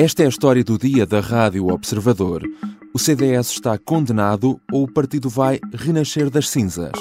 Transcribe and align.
Esta 0.00 0.22
é 0.22 0.26
a 0.26 0.28
história 0.28 0.62
do 0.62 0.78
dia 0.78 1.04
da 1.04 1.18
Rádio 1.18 1.66
Observador. 1.66 2.44
O 2.94 3.00
CDS 3.00 3.50
está 3.50 3.76
condenado 3.76 4.60
ou 4.72 4.84
o 4.84 4.92
partido 4.92 5.28
vai 5.28 5.58
renascer 5.74 6.30
das 6.30 6.48
cinzas? 6.48 6.92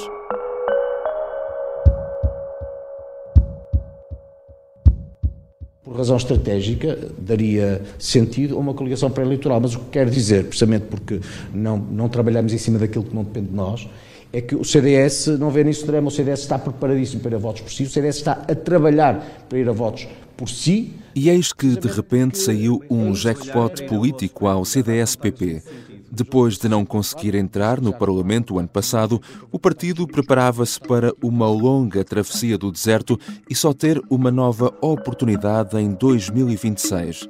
Por 5.83 5.95
razão 5.95 6.17
estratégica, 6.17 6.97
daria 7.19 7.83
sentido 7.99 8.55
a 8.55 8.59
uma 8.59 8.73
coligação 8.73 9.11
pré-eleitoral. 9.11 9.61
Mas 9.61 9.75
o 9.75 9.79
que 9.81 9.91
quero 9.91 10.09
dizer, 10.09 10.45
precisamente 10.45 10.85
porque 10.87 11.21
não, 11.53 11.77
não 11.77 12.09
trabalhamos 12.09 12.51
em 12.51 12.57
cima 12.57 12.79
daquilo 12.79 13.03
que 13.03 13.13
não 13.13 13.23
depende 13.23 13.49
de 13.49 13.55
nós, 13.55 13.87
é 14.31 14.41
que 14.41 14.55
o 14.55 14.63
CDS 14.63 15.27
não 15.39 15.49
vê 15.49 15.63
nisso 15.63 15.85
drama, 15.85 16.07
o 16.07 16.11
CDS 16.11 16.41
está 16.41 16.59
preparadíssimo 16.59 17.21
para 17.21 17.31
ir 17.31 17.35
a 17.35 17.39
votos 17.39 17.61
por 17.61 17.71
si, 17.71 17.83
o 17.83 17.89
CDS 17.89 18.17
está 18.17 18.33
a 18.33 18.55
trabalhar 18.55 19.45
para 19.47 19.57
ir 19.57 19.67
a 19.69 19.71
votos 19.71 20.07
por 20.35 20.49
si. 20.49 20.93
E 21.15 21.29
eis 21.29 21.51
que, 21.51 21.67
de 21.75 21.87
repente, 21.87 22.37
saiu 22.37 22.83
um 22.89 23.15
jackpot 23.15 23.83
político 23.87 24.47
ao 24.47 24.63
CDS-PP. 24.63 25.63
Depois 26.11 26.57
de 26.57 26.69
não 26.69 26.85
conseguir 26.85 27.35
entrar 27.35 27.81
no 27.81 27.93
Parlamento 27.93 28.55
o 28.55 28.59
ano 28.59 28.67
passado, 28.67 29.21
o 29.51 29.59
partido 29.59 30.07
preparava-se 30.07 30.79
para 30.79 31.13
uma 31.21 31.47
longa 31.47 32.03
travessia 32.03 32.57
do 32.57 32.71
deserto 32.71 33.19
e 33.49 33.55
só 33.55 33.73
ter 33.73 34.01
uma 34.09 34.31
nova 34.31 34.73
oportunidade 34.81 35.77
em 35.77 35.93
2026. 35.93 37.27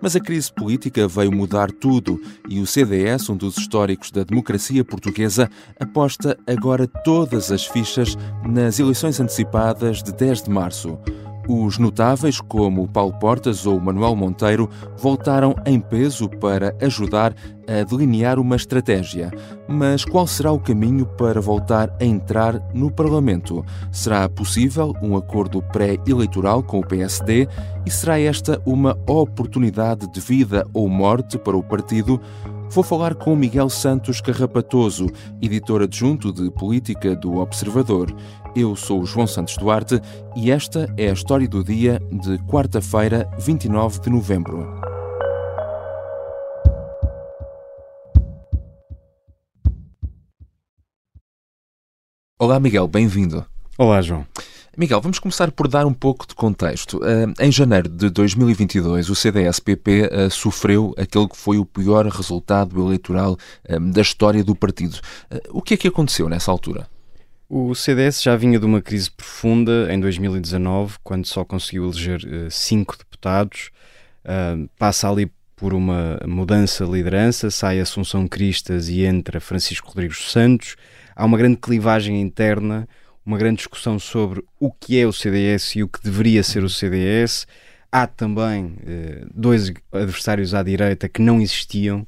Mas 0.00 0.16
a 0.16 0.20
crise 0.20 0.50
política 0.52 1.06
veio 1.06 1.30
mudar 1.30 1.70
tudo 1.70 2.20
e 2.48 2.60
o 2.60 2.66
CDS, 2.66 3.28
um 3.28 3.36
dos 3.36 3.58
históricos 3.58 4.10
da 4.10 4.24
democracia 4.24 4.84
portuguesa, 4.84 5.50
aposta 5.78 6.38
agora 6.46 6.86
todas 6.86 7.52
as 7.52 7.66
fichas 7.66 8.16
nas 8.48 8.78
eleições 8.78 9.20
antecipadas 9.20 10.02
de 10.02 10.12
10 10.12 10.44
de 10.44 10.50
março. 10.50 10.98
Os 11.48 11.78
notáveis, 11.78 12.40
como 12.40 12.88
Paulo 12.88 13.12
Portas 13.14 13.66
ou 13.66 13.80
Manuel 13.80 14.14
Monteiro, 14.14 14.68
voltaram 14.96 15.54
em 15.66 15.80
peso 15.80 16.28
para 16.28 16.74
ajudar 16.80 17.34
a 17.66 17.82
delinear 17.84 18.38
uma 18.38 18.56
estratégia. 18.56 19.30
Mas 19.68 20.04
qual 20.04 20.26
será 20.26 20.52
o 20.52 20.60
caminho 20.60 21.06
para 21.06 21.40
voltar 21.40 21.94
a 22.00 22.04
entrar 22.04 22.60
no 22.74 22.90
Parlamento? 22.90 23.64
Será 23.90 24.28
possível 24.28 24.94
um 25.02 25.16
acordo 25.16 25.62
pré-eleitoral 25.62 26.62
com 26.62 26.80
o 26.80 26.86
PSD? 26.86 27.48
E 27.86 27.90
será 27.90 28.18
esta 28.18 28.60
uma 28.66 28.98
oportunidade 29.06 30.10
de 30.10 30.20
vida 30.20 30.66
ou 30.72 30.88
morte 30.88 31.38
para 31.38 31.56
o 31.56 31.62
partido? 31.62 32.20
Vou 32.72 32.84
falar 32.84 33.16
com 33.16 33.34
Miguel 33.34 33.68
Santos 33.68 34.20
Carrapatoso, 34.20 35.08
editor 35.42 35.82
adjunto 35.82 36.32
de 36.32 36.48
política 36.52 37.16
do 37.16 37.38
Observador. 37.38 38.14
Eu 38.54 38.76
sou 38.76 39.00
o 39.00 39.04
João 39.04 39.26
Santos 39.26 39.56
Duarte 39.56 40.00
e 40.36 40.52
esta 40.52 40.86
é 40.96 41.10
a 41.10 41.12
história 41.12 41.48
do 41.48 41.64
dia 41.64 42.00
de 42.12 42.38
quarta-feira, 42.44 43.28
29 43.40 44.00
de 44.02 44.10
novembro. 44.10 44.80
Olá, 52.38 52.60
Miguel, 52.60 52.86
bem-vindo. 52.86 53.44
Olá, 53.76 54.00
João. 54.00 54.24
Miguel, 54.76 55.00
vamos 55.00 55.18
começar 55.18 55.50
por 55.50 55.66
dar 55.66 55.84
um 55.84 55.92
pouco 55.92 56.26
de 56.26 56.34
contexto. 56.34 56.98
Uh, 56.98 57.34
em 57.40 57.50
janeiro 57.50 57.88
de 57.88 58.08
2022, 58.08 59.10
o 59.10 59.14
CDS-PP 59.16 60.10
ah, 60.12 60.30
sofreu 60.30 60.94
aquele 60.96 61.28
que 61.28 61.36
foi 61.36 61.58
o 61.58 61.66
pior 61.66 62.06
resultado 62.06 62.80
eleitoral 62.80 63.36
uh, 63.68 63.80
da 63.92 64.00
história 64.00 64.44
do 64.44 64.54
partido. 64.54 65.00
o 65.50 65.60
que 65.60 65.74
é 65.74 65.76
que 65.76 65.88
aconteceu 65.88 66.28
nessa 66.28 66.52
altura? 66.52 66.86
O 67.48 67.74
CDS 67.74 68.22
já 68.22 68.36
vinha 68.36 68.60
de 68.60 68.64
uma 68.64 68.80
crise 68.80 69.10
profunda 69.10 69.92
em 69.92 69.98
2019, 69.98 70.98
quando 71.02 71.26
só 71.26 71.44
conseguiu 71.44 71.84
eleger 71.84 72.20
cinco 72.48 72.96
deputados. 72.96 73.70
passa 74.78 75.10
ali 75.10 75.28
por 75.56 75.74
uma 75.74 76.20
mudança 76.24 76.86
de 76.86 76.92
liderança, 76.92 77.50
sai 77.50 77.80
Assunção 77.80 78.28
Cristas 78.28 78.88
e 78.88 79.04
entra 79.04 79.40
Francisco 79.40 79.88
Rodrigues 79.88 80.30
Santos. 80.30 80.76
Há 81.16 81.24
uma 81.24 81.36
grande 81.36 81.56
clivagem 81.56 82.20
interna 82.20 82.88
uma 83.30 83.38
grande 83.38 83.58
discussão 83.58 83.96
sobre 83.96 84.42
o 84.58 84.72
que 84.72 84.98
é 84.98 85.06
o 85.06 85.12
CDS 85.12 85.76
e 85.76 85.84
o 85.84 85.88
que 85.88 86.02
deveria 86.02 86.42
ser 86.42 86.64
o 86.64 86.68
CDS. 86.68 87.46
Há 87.90 88.04
também 88.04 88.76
eh, 88.84 89.24
dois 89.32 89.72
adversários 89.92 90.52
à 90.52 90.64
direita 90.64 91.08
que 91.08 91.22
não 91.22 91.40
existiam, 91.40 92.04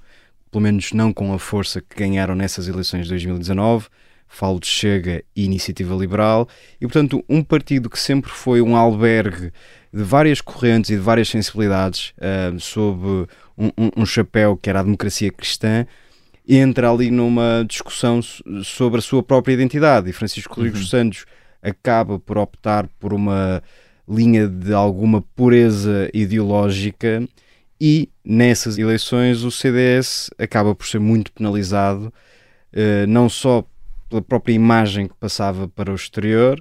pelo 0.50 0.62
menos 0.62 0.93
não 0.93 1.12
com 1.12 1.32
a 1.32 1.38
força 1.38 1.81
que 1.81 1.97
ganharam 1.97 2.34
nessas 2.34 2.66
eleições 2.66 3.05
de 3.05 3.11
2019. 3.11 3.87
Falo 4.27 4.59
de 4.59 4.66
Chega 4.66 5.22
e 5.37 5.44
Iniciativa 5.44 5.94
Liberal. 5.94 6.49
E, 6.81 6.87
portanto, 6.87 7.25
um 7.28 7.44
partido 7.44 7.88
que 7.88 8.00
sempre 8.00 8.31
foi 8.31 8.61
um 8.61 8.75
albergue 8.75 9.53
de 9.93 10.03
várias 10.03 10.41
correntes 10.41 10.91
e 10.91 10.97
de 10.97 11.03
várias 11.03 11.28
sensibilidades, 11.28 12.15
uh, 12.19 12.59
sob 12.59 13.28
um, 13.56 13.66
um, 13.78 13.91
um 13.99 14.06
chapéu 14.06 14.56
que 14.56 14.71
era 14.71 14.81
a 14.81 14.82
democracia 14.82 15.31
cristã, 15.31 15.87
entra 16.47 16.91
ali 16.91 17.11
numa 17.11 17.65
discussão 17.69 18.21
sobre 18.65 18.99
a 18.99 19.03
sua 19.03 19.23
própria 19.23 19.55
identidade 19.55 20.11
e 20.11 20.13
Francisco 20.13 20.55
Rodrigues 20.55 20.83
uhum. 20.83 20.87
Santos 20.87 21.25
acaba 21.63 22.19
por 22.19 22.37
optar 22.37 22.89
por 22.99 23.13
uma 23.13 23.63
linha 24.09 24.49
de 24.49 24.73
alguma 24.73 25.23
pureza 25.23 26.11
ideológica 26.13 27.23
e 27.81 28.09
nessas 28.25 28.79
eleições 28.79 29.45
o 29.45 29.51
CDS 29.51 30.31
acaba 30.37 30.75
por 30.75 30.87
ser 30.87 30.99
muito 30.99 31.33
penalizado 31.33 32.13
eh, 32.73 33.07
não 33.07 33.29
só 33.29 33.65
pela 34.09 34.21
própria 34.21 34.53
imagem 34.53 35.07
que 35.07 35.15
passava 35.15 35.69
para 35.69 35.93
o 35.93 35.95
exterior 35.95 36.61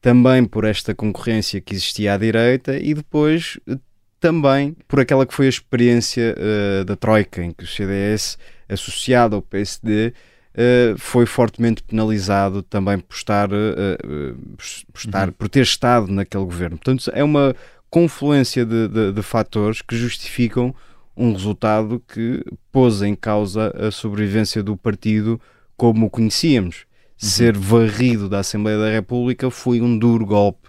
também 0.00 0.44
por 0.44 0.64
esta 0.64 0.94
concorrência 0.94 1.60
que 1.60 1.74
existia 1.74 2.14
à 2.14 2.16
direita 2.16 2.78
e 2.78 2.94
depois 2.94 3.58
também 4.20 4.76
por 4.86 5.00
aquela 5.00 5.26
que 5.26 5.34
foi 5.34 5.46
a 5.46 5.48
experiência 5.48 6.36
uh, 6.36 6.84
da 6.84 6.94
Troika, 6.94 7.42
em 7.42 7.50
que 7.50 7.64
o 7.64 7.66
CDS 7.66 8.38
associado 8.68 9.34
ao 9.34 9.42
PSD, 9.42 10.08
uh, 10.08 10.12
eh, 10.54 10.94
foi 10.96 11.26
fortemente 11.26 11.82
penalizado 11.82 12.62
também 12.62 12.98
por 12.98 13.14
estar, 13.14 13.50
uh, 13.52 14.36
por, 14.92 14.98
estar 14.98 15.28
uhum. 15.28 15.34
por 15.34 15.48
ter 15.48 15.62
estado 15.62 16.06
naquele 16.12 16.44
governo. 16.44 16.76
Portanto, 16.76 17.10
é 17.12 17.24
uma 17.24 17.54
confluência 17.88 18.64
de, 18.64 18.86
de, 18.86 19.12
de, 19.12 19.22
fatores 19.22 19.82
que 19.82 19.96
justificam 19.96 20.72
um 21.16 21.32
resultado 21.32 22.00
que 22.06 22.44
pôs 22.70 23.02
em 23.02 23.16
causa 23.16 23.74
a 23.76 23.90
sobrevivência 23.90 24.62
do 24.62 24.76
partido 24.76 25.40
como 25.76 26.06
o 26.06 26.10
conhecíamos. 26.10 26.84
Uhum. 27.20 27.28
Ser 27.28 27.56
varrido 27.56 28.28
da 28.28 28.38
Assembleia 28.38 28.78
da 28.78 28.90
República 28.90 29.50
foi 29.50 29.80
um 29.80 29.98
duro 29.98 30.24
golpe 30.24 30.59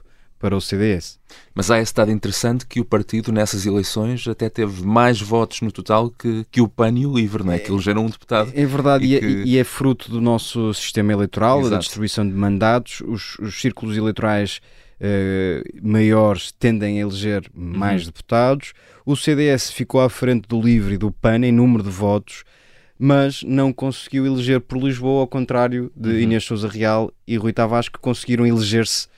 para 0.41 0.57
o 0.57 0.59
CDS. 0.59 1.19
Mas 1.53 1.69
há 1.69 1.79
esse 1.79 1.94
dado 1.94 2.12
interessante 2.12 2.66
que 2.66 2.81
o 2.81 2.85
partido, 2.85 3.31
nessas 3.31 3.66
eleições, 3.66 4.28
até 4.28 4.50
teve 4.50 4.84
mais 4.84 5.22
votos 5.22 5.62
no 5.62 5.72
total 5.72 6.09
que, 6.09 6.46
que 6.50 6.59
o 6.59 6.68
PAN 6.68 6.97
e 6.97 7.06
o 7.06 7.13
LIVRE, 7.16 7.44
não 7.44 7.53
é? 7.53 7.59
que 7.59 7.72
elegeram 7.72 8.06
um 8.06 8.09
deputado. 8.09 8.52
É 8.56 8.66
verdade, 8.66 9.06
e, 9.06 9.16
é, 9.16 9.19
que... 9.19 9.25
e 9.25 9.57
é, 9.57 9.63
fruto 9.63 10.09
do 10.09 10.19
nosso 10.19 10.74
sistema 10.74 11.13
eleitoral, 11.13 11.59
Exato. 11.59 11.75
da 11.75 11.79
distribuição 11.79 12.28
de 12.28 12.34
mandatos. 12.34 13.02
Os, 13.06 13.38
os 13.38 13.62
círculos 13.62 13.96
eleitorais 13.96 14.59
uh, 15.00 15.88
maiores 15.88 16.52
tendem 16.52 16.97
a 16.97 17.02
eleger 17.02 17.44
mais 17.53 18.02
uhum. 18.02 18.08
deputados. 18.08 18.73
O 19.06 19.16
CDS 19.16 19.69
ficou 19.72 20.02
à 20.02 20.09
frente 20.09 20.47
do 20.47 20.59
LIVRE 20.59 20.96
e 20.96 20.97
do 20.97 21.12
PAN 21.12 21.46
em 21.46 21.52
número 21.52 21.84
de 21.84 21.90
votos, 21.90 22.44
mas 22.97 23.44
não 23.44 23.72
conseguiu 23.72 24.25
eleger 24.25 24.59
por 24.59 24.79
Lisboa, 24.79 25.22
ao 25.22 25.28
contrário 25.28 25.91
de 25.96 26.09
uhum. 26.09 26.19
Inês 26.19 26.44
Souza 26.44 26.68
Real 26.68 27.12
e 27.28 27.38
Rui 27.38 27.53
Tavares, 27.53 27.90
que 27.90 28.00
conseguiram 28.00 28.46
eleger-se 28.46 29.10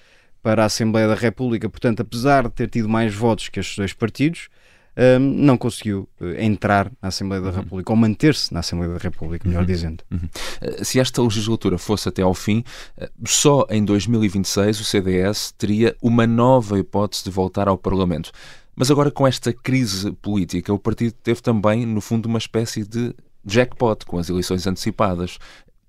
para 0.44 0.64
a 0.64 0.66
Assembleia 0.66 1.08
da 1.08 1.16
República. 1.16 1.70
Portanto, 1.70 2.02
apesar 2.02 2.44
de 2.44 2.52
ter 2.52 2.70
tido 2.70 2.90
mais 2.90 3.16
votos 3.16 3.48
que 3.48 3.59
estes 3.59 3.78
dois 3.78 3.94
partidos, 3.94 4.50
um, 4.96 5.20
não 5.20 5.58
conseguiu 5.58 6.08
uh, 6.20 6.26
entrar 6.38 6.92
na 7.02 7.08
Assembleia 7.08 7.42
da 7.42 7.50
uhum. 7.50 7.56
República, 7.56 7.92
ou 7.92 7.96
manter-se 7.96 8.54
na 8.54 8.59
Assembleia 8.59 8.94
da 8.94 9.00
República, 9.00 9.48
melhor 9.48 9.62
uhum. 9.62 9.66
dizendo. 9.66 10.04
Uhum. 10.12 10.20
Uh, 10.62 10.86
se 10.86 11.00
esta 11.00 11.22
legislatura 11.22 11.78
fosse 11.78 12.09
até 12.09 12.22
ao 12.22 12.34
fim, 12.34 12.64
uh, 12.98 13.09
só 13.26 13.66
em 13.70 13.84
2026 13.84 14.81
o 14.81 14.84
CDS 14.84 15.52
teria 15.58 15.95
uma 16.01 16.28
nova 16.28 16.78
hipótese 16.78 17.24
de 17.24 17.31
voltar 17.31 17.68
ao 17.68 17.78
Parlamento. 17.78 18.31
Mas 18.75 18.92
agora, 18.92 19.12
com 19.12 19.25
esta 19.25 19.54
crise 19.54 20.12
política, 20.13 20.74
o 20.74 20.80
partido 20.80 21.13
teve 21.24 21.42
também, 21.42 21.86
no 21.86 22.01
fundo, 22.01 22.25
uma 22.25 22.40
espécie 22.40 22.84
de 22.84 23.16
jackpot 23.45 24.06
com 24.06 24.18
as 24.18 24.30
eleições 24.30 24.66
antecipadas 24.66 25.38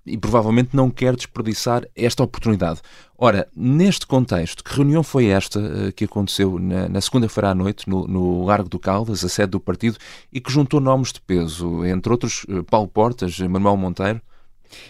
e 0.05 0.17
provavelmente 0.17 0.75
não 0.75 0.91
quer 0.91 1.15
desperdiçar 1.15 1.85
esta 1.95 2.23
oportunidade. 2.23 2.81
Ora, 3.17 3.47
neste 3.55 4.05
contexto, 4.05 4.63
que 4.63 4.75
reunião 4.75 5.01
foi 5.01 5.27
esta 5.27 5.59
uh, 5.59 5.91
que 5.93 6.05
aconteceu 6.05 6.59
na, 6.59 6.87
na 6.87 7.01
segunda-feira 7.01 7.49
à 7.49 7.55
noite 7.55 7.89
no, 7.89 8.07
no, 8.07 8.45
Largo 8.45 8.69
do 8.69 8.77
Caldas, 8.77 9.23
a 9.23 9.29
sede 9.29 9.51
do 9.51 9.59
partido, 9.59 9.97
e 10.31 10.39
que 10.39 10.51
juntou 10.51 10.79
nomes 10.79 11.11
de 11.11 11.21
peso, 11.21 11.83
entre 11.85 12.11
outros 12.11 12.43
uh, 12.43 12.63
Paulo 12.63 12.87
Portas, 12.87 13.39
Manuel 13.39 13.77
Monteiro? 13.77 14.21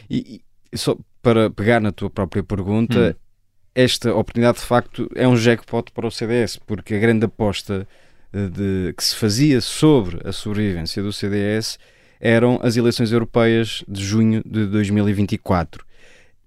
E, 0.09 0.41
e, 0.71 0.77
só 0.77 0.97
para 1.21 1.49
pegar 1.49 1.79
na 1.79 1.91
tua 1.91 2.09
própria 2.09 2.43
pergunta, 2.43 3.15
hum. 3.17 3.25
esta 3.73 4.13
oportunidade 4.13 4.59
de 4.59 4.65
facto 4.65 5.09
é 5.15 5.27
um 5.27 5.37
jackpot 5.37 5.91
para 5.91 6.07
o 6.07 6.11
CDS, 6.11 6.59
porque 6.65 6.95
a 6.95 6.99
grande 6.99 7.25
aposta 7.25 7.87
eh, 8.33 8.47
de, 8.47 8.93
que 8.93 9.03
se 9.03 9.15
fazia 9.15 9.61
sobre 9.61 10.19
a 10.27 10.33
sobrevivência 10.33 11.01
do 11.01 11.13
CDS 11.13 11.79
eram 12.25 12.59
as 12.63 12.75
eleições 12.75 13.11
europeias 13.11 13.83
de 13.87 14.03
junho 14.03 14.41
de 14.43 14.65
2024. 14.65 15.85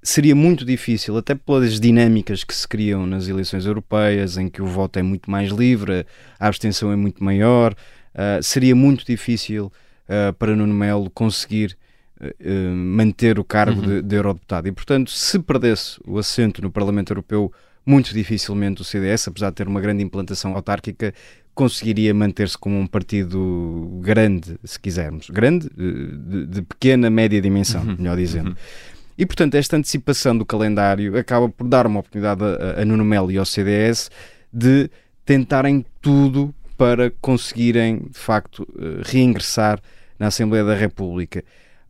Seria 0.03 0.35
muito 0.35 0.65
difícil, 0.65 1.17
até 1.17 1.37
pelas 1.37 1.79
dinâmicas 1.79 2.43
que 2.43 2.53
se 2.53 2.67
criam 2.67 3.07
nas 3.07 3.29
eleições 3.29 3.65
europeias, 3.65 4.37
em 4.37 4.49
que 4.49 4.61
o 4.61 4.67
voto 4.67 4.99
é 4.99 5.03
muito 5.05 5.31
mais 5.31 5.53
livre, 5.53 6.05
a 6.41 6.49
abstenção 6.49 6.91
é 6.91 6.97
muito 6.97 7.23
maior, 7.23 7.75
uh, 8.13 8.43
seria 8.43 8.75
muito 8.75 9.07
difícil 9.07 9.67
uh, 9.67 10.33
para 10.33 10.57
Nuno 10.57 10.75
Melo 10.75 11.09
conseguir 11.11 11.79
uh, 12.21 12.75
manter 12.75 13.39
o 13.39 13.45
cargo 13.45 13.81
uhum. 13.81 13.87
de, 13.87 14.03
de 14.03 14.17
eurodeputado. 14.17 14.67
E, 14.67 14.73
portanto, 14.73 15.13
se 15.13 15.39
perdesse 15.39 16.01
o 16.05 16.19
assento 16.19 16.61
no 16.61 16.73
Parlamento 16.73 17.13
Europeu, 17.13 17.53
muito 17.89 18.13
dificilmente 18.13 18.83
o 18.83 18.85
CDS, 18.85 19.29
apesar 19.29 19.49
de 19.49 19.57
ter 19.57 19.67
uma 19.67 19.81
grande 19.81 20.03
implantação 20.03 20.55
autárquica, 20.55 21.15
conseguiria 21.55 22.13
manter-se 22.13 22.57
como 22.59 22.79
um 22.79 22.87
partido 22.87 23.99
grande, 24.03 24.59
se 24.63 24.79
quisermos. 24.79 25.31
Grande, 25.31 25.71
de, 25.75 26.47
de 26.47 26.63
pequena, 26.63 27.09
média 27.09 27.41
dimensão, 27.41 27.83
uhum. 27.83 27.97
melhor 27.97 28.19
dizendo. 28.19 28.51
Uhum. 28.51 28.57
E, 29.17 29.25
portanto, 29.25 29.55
esta 29.55 29.79
antecipação 29.79 30.37
do 30.37 30.45
calendário 30.45 31.17
acaba 31.19 31.49
por 31.49 31.67
dar 31.67 31.87
uma 31.87 32.01
oportunidade 32.01 32.45
a, 32.45 32.83
a 32.83 32.85
Nuno 32.85 33.07
Melo 33.07 33.33
e 33.33 33.39
ao 33.39 33.47
CDS 33.47 34.11
de 34.53 34.91
tentarem 35.25 35.83
tudo 36.03 36.55
para 36.77 37.11
conseguirem, 37.23 38.03
de 38.11 38.19
facto, 38.19 38.69
eh, 38.79 39.03
reingressar 39.03 39.81
na 40.19 40.27
Assembleia 40.27 40.63
da 40.63 40.75
República. 40.75 41.43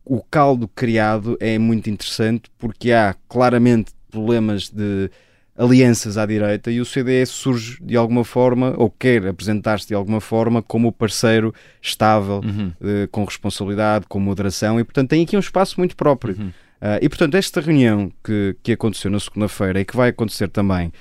O 0.05 0.23
caldo 0.23 0.65
criado 0.65 1.37
é 1.41 1.59
muito 1.59 1.89
interessante 1.89 2.49
porque 2.57 2.93
há 2.93 3.13
claramente 3.27 3.91
problemas 4.09 4.69
de 4.69 5.11
alianças 5.59 6.17
à 6.17 6.25
direita 6.25 6.71
e 6.71 6.79
o 6.79 6.85
CDS 6.85 7.29
surge 7.29 7.77
de 7.81 7.97
alguma 7.97 8.23
forma, 8.23 8.73
ou 8.77 8.89
quer 8.89 9.27
apresentar-se 9.27 9.89
de 9.89 9.93
alguma 9.93 10.21
forma, 10.21 10.63
como 10.63 10.87
o 10.87 10.91
parceiro 10.91 11.53
estável, 11.81 12.41
uhum. 12.43 12.71
Eh, 12.81 13.07
com 13.11 13.25
responsabilidade, 13.25 14.05
com 14.07 14.19
moderação, 14.21 14.79
e 14.79 14.83
portanto 14.85 15.09
tem 15.09 15.23
aqui 15.23 15.35
um 15.35 15.39
espaço 15.41 15.75
muito 15.77 15.97
próprio. 15.97 16.35
Uhum. 16.39 16.51
Uh, 16.79 16.95
e 17.01 17.09
portanto, 17.09 17.35
esta 17.35 17.59
reunião 17.59 18.09
que, 18.23 18.55
que 18.63 18.71
aconteceu 18.71 19.11
na 19.11 19.19
segunda-feira 19.19 19.81
e 19.81 19.85
que 19.85 19.97
vai 19.97 20.11
acontecer 20.11 20.47
também 20.47 20.87
uh, 20.87 20.93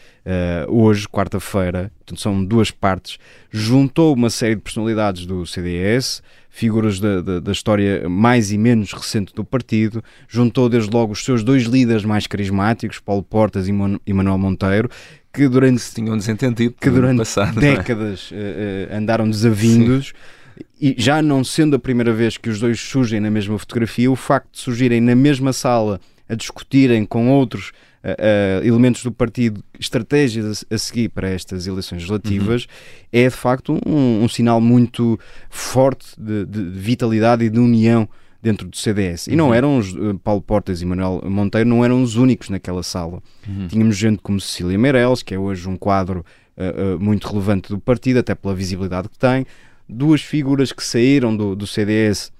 hoje, 0.68 1.06
quarta-feira, 1.08 1.92
portanto, 1.98 2.20
são 2.20 2.44
duas 2.44 2.72
partes, 2.72 3.16
juntou 3.48 4.12
uma 4.12 4.28
série 4.28 4.56
de 4.56 4.60
personalidades 4.60 5.24
do 5.24 5.46
CDS, 5.46 6.20
figuras 6.58 6.98
da, 6.98 7.20
da, 7.20 7.40
da, 7.40 7.52
história 7.52 8.08
mais 8.08 8.50
e 8.50 8.58
menos 8.58 8.92
recente 8.92 9.32
do 9.32 9.44
partido, 9.44 10.02
juntou 10.28 10.68
desde 10.68 10.90
logo 10.90 11.12
os 11.12 11.24
seus 11.24 11.44
dois 11.44 11.64
líderes 11.64 12.04
mais 12.04 12.26
carismáticos, 12.26 12.98
Paulo 12.98 13.22
Portas 13.22 13.68
e 13.68 14.12
Manuel 14.12 14.38
Monteiro, 14.38 14.90
que 15.32 15.48
durante 15.48 15.80
se 15.80 15.94
tinham 15.94 16.16
desentendido 16.16 16.74
que 16.80 16.90
durante 16.90 17.18
passado, 17.18 17.58
é? 17.64 17.76
décadas 17.76 18.30
é? 18.32 18.96
andaram 18.96 19.28
desavindos. 19.30 20.08
Sim 20.08 20.38
e 20.80 20.94
já 20.96 21.22
não 21.22 21.42
sendo 21.44 21.76
a 21.76 21.78
primeira 21.78 22.12
vez 22.12 22.36
que 22.36 22.48
os 22.48 22.60
dois 22.60 22.80
surgem 22.80 23.20
na 23.20 23.30
mesma 23.30 23.58
fotografia, 23.58 24.10
o 24.10 24.16
facto 24.16 24.52
de 24.52 24.58
surgirem 24.58 25.00
na 25.00 25.14
mesma 25.14 25.52
sala 25.52 26.00
a 26.28 26.34
discutirem 26.34 27.04
com 27.04 27.30
outros 27.30 27.72
uh, 28.14 28.66
elementos 28.66 29.02
do 29.02 29.12
partido 29.12 29.62
estratégias 29.78 30.64
a, 30.70 30.74
a, 30.74 30.78
seguir 30.78 31.08
para 31.08 31.28
estas 31.28 31.66
eleições 31.66 31.98
legislativas 31.98 32.64
uhum. 32.64 32.68
é 33.12 33.24
de 33.24 33.34
facto 33.34 33.78
um, 33.86 34.22
um 34.22 34.28
sinal 34.28 34.60
muito 34.60 35.18
forte 35.50 36.08
de, 36.18 36.46
de, 36.46 36.62
vitalidade 36.62 37.44
e 37.44 37.50
de 37.50 37.58
união 37.58 38.08
dentro 38.42 38.68
do 38.68 38.76
CDS. 38.76 39.26
E 39.26 39.36
não 39.36 39.48
uhum. 39.48 39.54
eram 39.54 39.78
os 39.78 39.92
uh, 39.94 40.18
Paulo 40.22 40.40
Portas 40.40 40.80
e 40.80 40.86
Manuel 40.86 41.22
Monteiro 41.24 41.68
não 41.68 41.84
eram 41.84 42.02
os 42.02 42.16
únicos 42.16 42.48
naquela 42.48 42.82
sala. 42.82 43.20
Uhum. 43.46 43.66
Tínhamos 43.68 43.96
gente 43.96 44.20
como 44.22 44.40
Cecília 44.40 44.78
Meirelles, 44.78 45.22
que 45.22 45.34
é 45.34 45.38
hoje 45.38 45.68
um 45.68 45.76
quadro 45.76 46.24
uh, 46.56 46.96
uh, 46.96 47.00
muito 47.00 47.28
relevante 47.28 47.68
do 47.68 47.78
partido, 47.78 48.20
até 48.20 48.34
pela 48.34 48.54
visibilidade 48.54 49.08
que 49.08 49.18
tem 49.18 49.44
duas 49.88 50.20
figuras 50.20 50.70
que 50.70 50.84
saíram 50.84 51.34
do, 51.34 51.56
do 51.56 51.66
CDS 51.66 52.30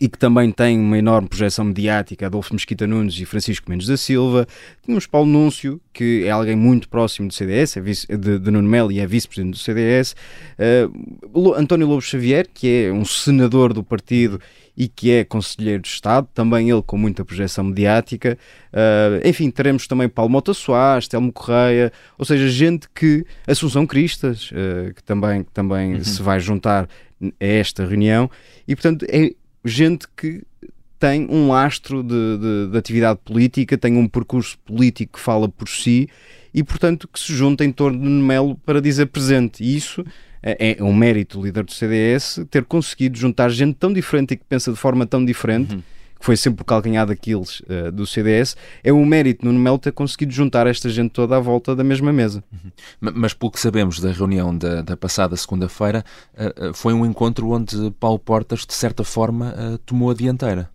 e 0.00 0.08
que 0.08 0.18
também 0.18 0.50
têm 0.50 0.80
uma 0.80 0.96
enorme 0.96 1.28
projeção 1.28 1.66
mediática, 1.66 2.26
Adolfo 2.26 2.54
Mesquita 2.54 2.86
Nunes 2.86 3.20
e 3.20 3.26
Francisco 3.26 3.70
Mendes 3.70 3.86
da 3.86 3.98
Silva. 3.98 4.46
Tínhamos 4.82 5.06
Paulo 5.06 5.28
Núncio, 5.28 5.78
que 5.92 6.24
é 6.24 6.30
alguém 6.30 6.56
muito 6.56 6.88
próximo 6.88 7.28
do 7.28 7.34
CDS, 7.34 7.76
é 7.76 7.80
vice, 7.82 8.06
de, 8.06 8.38
de 8.38 8.50
Nuno 8.50 8.66
Melo 8.66 8.90
e 8.90 8.98
é 8.98 9.06
vice-presidente 9.06 9.52
do 9.52 9.58
CDS. 9.58 10.16
Uh, 10.58 11.52
António 11.54 11.86
Lobo 11.86 12.00
Xavier, 12.00 12.48
que 12.52 12.86
é 12.86 12.92
um 12.92 13.04
senador 13.04 13.74
do 13.74 13.84
partido 13.84 14.40
e 14.74 14.88
que 14.88 15.10
é 15.10 15.22
conselheiro 15.22 15.82
de 15.82 15.88
Estado, 15.88 16.26
também 16.32 16.70
ele 16.70 16.80
com 16.80 16.96
muita 16.96 17.22
projeção 17.22 17.64
mediática. 17.64 18.38
Uh, 18.72 19.28
enfim, 19.28 19.50
teremos 19.50 19.86
também 19.86 20.08
Paulo 20.08 20.30
Mota 20.30 20.54
Soares, 20.54 21.08
Telmo 21.08 21.30
Correia, 21.30 21.92
ou 22.16 22.24
seja, 22.24 22.48
gente 22.48 22.88
que, 22.94 23.26
Assunção 23.46 23.86
Cristas, 23.86 24.50
uh, 24.50 24.94
que 24.94 25.02
também, 25.02 25.44
que 25.44 25.50
também 25.50 25.96
uhum. 25.96 26.04
se 26.04 26.22
vai 26.22 26.40
juntar 26.40 26.88
a 27.22 27.44
esta 27.44 27.84
reunião, 27.84 28.30
e 28.66 28.74
portanto 28.74 29.04
é 29.06 29.34
gente 29.64 30.06
que 30.16 30.42
tem 30.98 31.26
um 31.30 31.48
lastro 31.48 32.02
de, 32.02 32.38
de, 32.38 32.70
de, 32.70 32.78
atividade 32.78 33.18
política, 33.24 33.78
tem 33.78 33.96
um 33.96 34.06
percurso 34.06 34.58
político 34.66 35.18
que 35.18 35.20
fala 35.20 35.48
por 35.48 35.66
si 35.66 36.08
e, 36.52 36.62
portanto, 36.62 37.08
que 37.08 37.18
se 37.18 37.32
junta 37.34 37.64
em 37.64 37.72
torno 37.72 37.98
de 37.98 38.06
Melo 38.06 38.54
para 38.66 38.82
dizer 38.82 39.06
presente. 39.06 39.64
E 39.64 39.74
isso 39.74 40.04
é, 40.42 40.76
é 40.78 40.84
um 40.84 40.92
mérito 40.92 41.38
do 41.38 41.44
líder 41.44 41.64
do 41.64 41.72
CDS 41.72 42.40
ter 42.50 42.64
conseguido 42.64 43.16
juntar 43.16 43.48
gente 43.48 43.76
tão 43.76 43.92
diferente 43.92 44.34
e 44.34 44.36
que 44.36 44.44
pensa 44.44 44.70
de 44.70 44.76
forma 44.76 45.06
tão 45.06 45.24
diferente. 45.24 45.74
Uhum. 45.74 45.82
Que 46.20 46.26
foi 46.26 46.36
sempre 46.36 46.62
o 46.62 46.64
calcanhar 46.64 47.06
daqueles 47.06 47.60
uh, 47.60 47.90
do 47.90 48.06
CDS, 48.06 48.56
é 48.84 48.92
um 48.92 49.04
mérito 49.04 49.44
no 49.44 49.52
Melo 49.58 49.78
ter 49.78 49.90
conseguido 49.90 50.32
juntar 50.32 50.66
esta 50.66 50.88
gente 50.88 51.10
toda 51.10 51.36
à 51.36 51.40
volta 51.40 51.74
da 51.74 51.82
mesma 51.82 52.12
mesa. 52.12 52.44
Uhum. 52.52 52.70
Mas, 53.14 53.34
pelo 53.34 53.50
que 53.50 53.58
sabemos 53.58 53.98
da 53.98 54.12
reunião 54.12 54.56
da, 54.56 54.82
da 54.82 54.96
passada 54.96 55.34
segunda-feira, 55.36 56.04
uh, 56.34 56.72
foi 56.74 56.92
um 56.92 57.04
encontro 57.04 57.50
onde 57.50 57.90
Paulo 57.98 58.18
Portas, 58.18 58.66
de 58.66 58.74
certa 58.74 59.02
forma, 59.02 59.54
uh, 59.54 59.78
tomou 59.78 60.10
a 60.10 60.14
dianteira. 60.14 60.70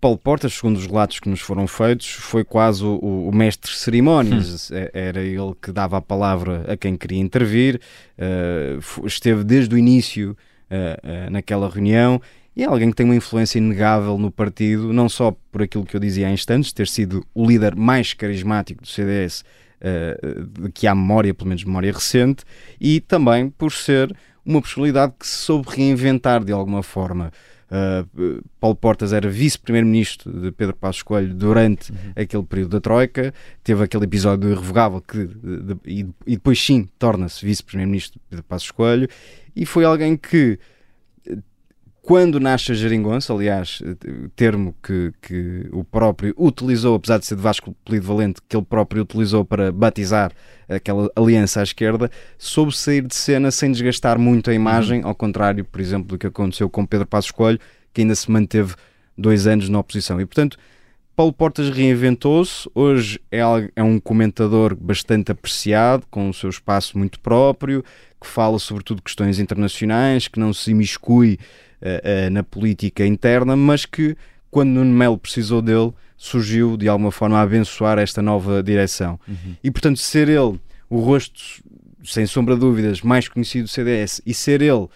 Paulo 0.00 0.18
Portas, 0.18 0.54
segundo 0.54 0.76
os 0.78 0.86
relatos 0.86 1.20
que 1.20 1.28
nos 1.28 1.40
foram 1.40 1.66
feitos, 1.66 2.08
foi 2.08 2.42
quase 2.42 2.84
o, 2.84 3.28
o 3.28 3.32
mestre 3.32 3.70
de 3.70 3.78
cerimónias. 3.78 4.70
Hum. 4.70 4.74
É, 4.74 4.90
era 4.92 5.20
ele 5.20 5.54
que 5.62 5.70
dava 5.70 5.98
a 5.98 6.02
palavra 6.02 6.64
a 6.66 6.76
quem 6.76 6.96
queria 6.96 7.20
intervir, 7.20 7.80
uh, 8.18 9.06
esteve 9.06 9.44
desde 9.44 9.74
o 9.74 9.78
início 9.78 10.36
uh, 10.70 11.26
uh, 11.28 11.30
naquela 11.30 11.68
reunião 11.68 12.20
e 12.56 12.62
é 12.62 12.66
alguém 12.66 12.90
que 12.90 12.96
tem 12.96 13.06
uma 13.06 13.16
influência 13.16 13.58
inegável 13.58 14.18
no 14.18 14.30
partido, 14.30 14.92
não 14.92 15.08
só 15.08 15.34
por 15.50 15.62
aquilo 15.62 15.84
que 15.84 15.96
eu 15.96 16.00
dizia 16.00 16.28
há 16.28 16.30
instantes, 16.30 16.72
ter 16.72 16.88
sido 16.88 17.24
o 17.34 17.46
líder 17.46 17.76
mais 17.76 18.12
carismático 18.12 18.82
do 18.82 18.88
CDS 18.88 19.44
de 20.52 20.70
que 20.72 20.86
há 20.86 20.94
memória, 20.94 21.32
pelo 21.32 21.48
menos 21.48 21.64
memória 21.64 21.92
recente, 21.92 22.44
e 22.80 23.00
também 23.00 23.48
por 23.48 23.72
ser 23.72 24.14
uma 24.44 24.60
personalidade 24.60 25.14
que 25.18 25.26
se 25.26 25.36
soube 25.36 25.68
reinventar 25.68 26.44
de 26.44 26.52
alguma 26.52 26.82
forma. 26.82 27.32
Uh, 27.70 28.42
Paulo 28.58 28.74
Portas 28.74 29.12
era 29.12 29.28
vice-primeiro-ministro 29.30 30.32
de 30.32 30.50
Pedro 30.50 30.74
Passos 30.74 31.02
Coelho 31.02 31.32
durante 31.32 31.92
uhum. 31.92 31.98
aquele 32.16 32.42
período 32.42 32.70
da 32.72 32.80
Troika, 32.80 33.32
teve 33.62 33.84
aquele 33.84 34.04
episódio 34.04 34.50
irrevogável 34.50 35.00
que, 35.00 35.24
de, 35.24 35.62
de, 35.62 35.76
e, 35.86 36.00
e, 36.26 36.34
depois 36.34 36.60
sim 36.60 36.88
torna-se 36.98 37.46
vice-primeiro-ministro 37.46 38.18
de 38.18 38.26
Pedro 38.28 38.44
Passos 38.44 38.72
Coelho 38.72 39.08
e 39.54 39.64
foi 39.64 39.84
alguém 39.84 40.16
que 40.16 40.58
quando 42.02 42.40
nasce 42.40 42.72
a 42.72 42.74
geringonça, 42.74 43.32
aliás, 43.32 43.82
termo 44.34 44.74
que, 44.82 45.12
que 45.20 45.68
o 45.70 45.84
próprio 45.84 46.34
utilizou, 46.38 46.94
apesar 46.94 47.18
de 47.18 47.26
ser 47.26 47.36
de 47.36 47.42
Vasco 47.42 47.76
Polido 47.84 48.06
Valente, 48.06 48.40
que 48.48 48.56
ele 48.56 48.64
próprio 48.64 49.02
utilizou 49.02 49.44
para 49.44 49.70
batizar 49.70 50.32
aquela 50.68 51.10
aliança 51.14 51.60
à 51.60 51.62
esquerda, 51.62 52.10
soube 52.38 52.74
sair 52.74 53.02
de 53.02 53.14
cena 53.14 53.50
sem 53.50 53.70
desgastar 53.70 54.18
muito 54.18 54.50
a 54.50 54.54
imagem, 54.54 55.02
uhum. 55.02 55.08
ao 55.08 55.14
contrário, 55.14 55.64
por 55.64 55.80
exemplo, 55.80 56.08
do 56.08 56.18
que 56.18 56.26
aconteceu 56.26 56.70
com 56.70 56.86
Pedro 56.86 57.06
Passos 57.06 57.30
Coelho, 57.30 57.60
que 57.92 58.00
ainda 58.00 58.14
se 58.14 58.30
manteve 58.30 58.74
dois 59.16 59.46
anos 59.46 59.68
na 59.68 59.78
oposição. 59.78 60.20
E, 60.20 60.24
portanto, 60.24 60.56
Paulo 61.14 61.34
Portas 61.34 61.68
reinventou-se, 61.68 62.66
hoje 62.74 63.20
é, 63.30 63.40
é 63.76 63.82
um 63.82 64.00
comentador 64.00 64.74
bastante 64.74 65.30
apreciado, 65.30 66.06
com 66.10 66.30
o 66.30 66.34
seu 66.34 66.48
espaço 66.48 66.96
muito 66.96 67.20
próprio, 67.20 67.84
que 68.18 68.26
fala 68.26 68.58
sobretudo 68.58 69.02
questões 69.02 69.38
internacionais, 69.38 70.28
que 70.28 70.40
não 70.40 70.54
se 70.54 70.70
imiscui 70.70 71.38
uh, 71.82 72.30
na 72.30 72.42
política 72.42 73.06
interna, 73.06 73.56
mas 73.56 73.84
que 73.84 74.16
quando 74.50 74.70
Nuno 74.70 74.92
Melo 74.92 75.18
precisou 75.18 75.62
dele, 75.62 75.92
surgiu 76.16 76.76
de 76.76 76.88
alguma 76.88 77.10
forma 77.10 77.38
a 77.38 77.42
abençoar 77.42 77.98
esta 77.98 78.20
nova 78.20 78.62
direção. 78.62 79.18
Uhum. 79.26 79.56
E 79.62 79.70
portanto, 79.70 79.98
ser 79.98 80.28
ele 80.28 80.60
o 80.88 80.98
rosto, 80.98 81.62
sem 82.04 82.26
sombra 82.26 82.54
de 82.54 82.60
dúvidas, 82.60 83.00
mais 83.00 83.28
conhecido 83.28 83.64
do 83.64 83.70
CDS 83.70 84.20
e 84.26 84.34
ser 84.34 84.60
ele 84.60 84.88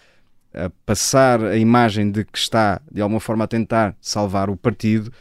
a 0.52 0.70
passar 0.84 1.42
a 1.42 1.56
imagem 1.56 2.10
de 2.10 2.24
que 2.24 2.38
está 2.38 2.80
de 2.90 3.00
alguma 3.00 3.20
forma 3.20 3.44
a 3.44 3.46
tentar 3.46 3.96
salvar 4.00 4.50
o 4.50 4.56
partido 4.56 5.12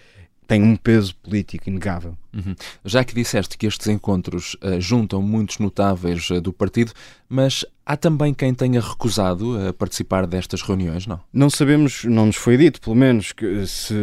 tem 0.48 0.62
um 0.62 0.76
peso 0.76 1.16
político 1.16 1.70
inegável. 1.70 2.18
Uhum. 2.34 2.56
Já 2.84 3.04
que 3.04 3.14
disseste 3.14 3.58
que 3.58 3.68
estes 3.68 3.88
encontros 3.88 4.56
uh, 4.56 4.80
juntam 4.80 5.22
muitos 5.22 5.60
notáveis 5.60 6.30
uh, 6.30 6.42
do 6.42 6.52
partido, 6.52 6.92
mas 7.30 7.66
há 7.86 7.96
também 7.96 8.34
quem 8.34 8.54
tenha 8.54 8.82
recusado 8.82 9.58
a 9.58 9.70
uh, 9.70 9.74
participar 9.74 10.26
destas 10.26 10.62
reuniões, 10.62 11.06
não? 11.06 11.20
Não 11.32 11.50
sabemos, 11.50 12.04
não 12.06 12.26
nos 12.26 12.36
foi 12.36 12.58
dito, 12.58 12.82
pelo 12.82 12.96
menos, 12.96 13.32
que 13.32 13.66
se, 13.68 13.96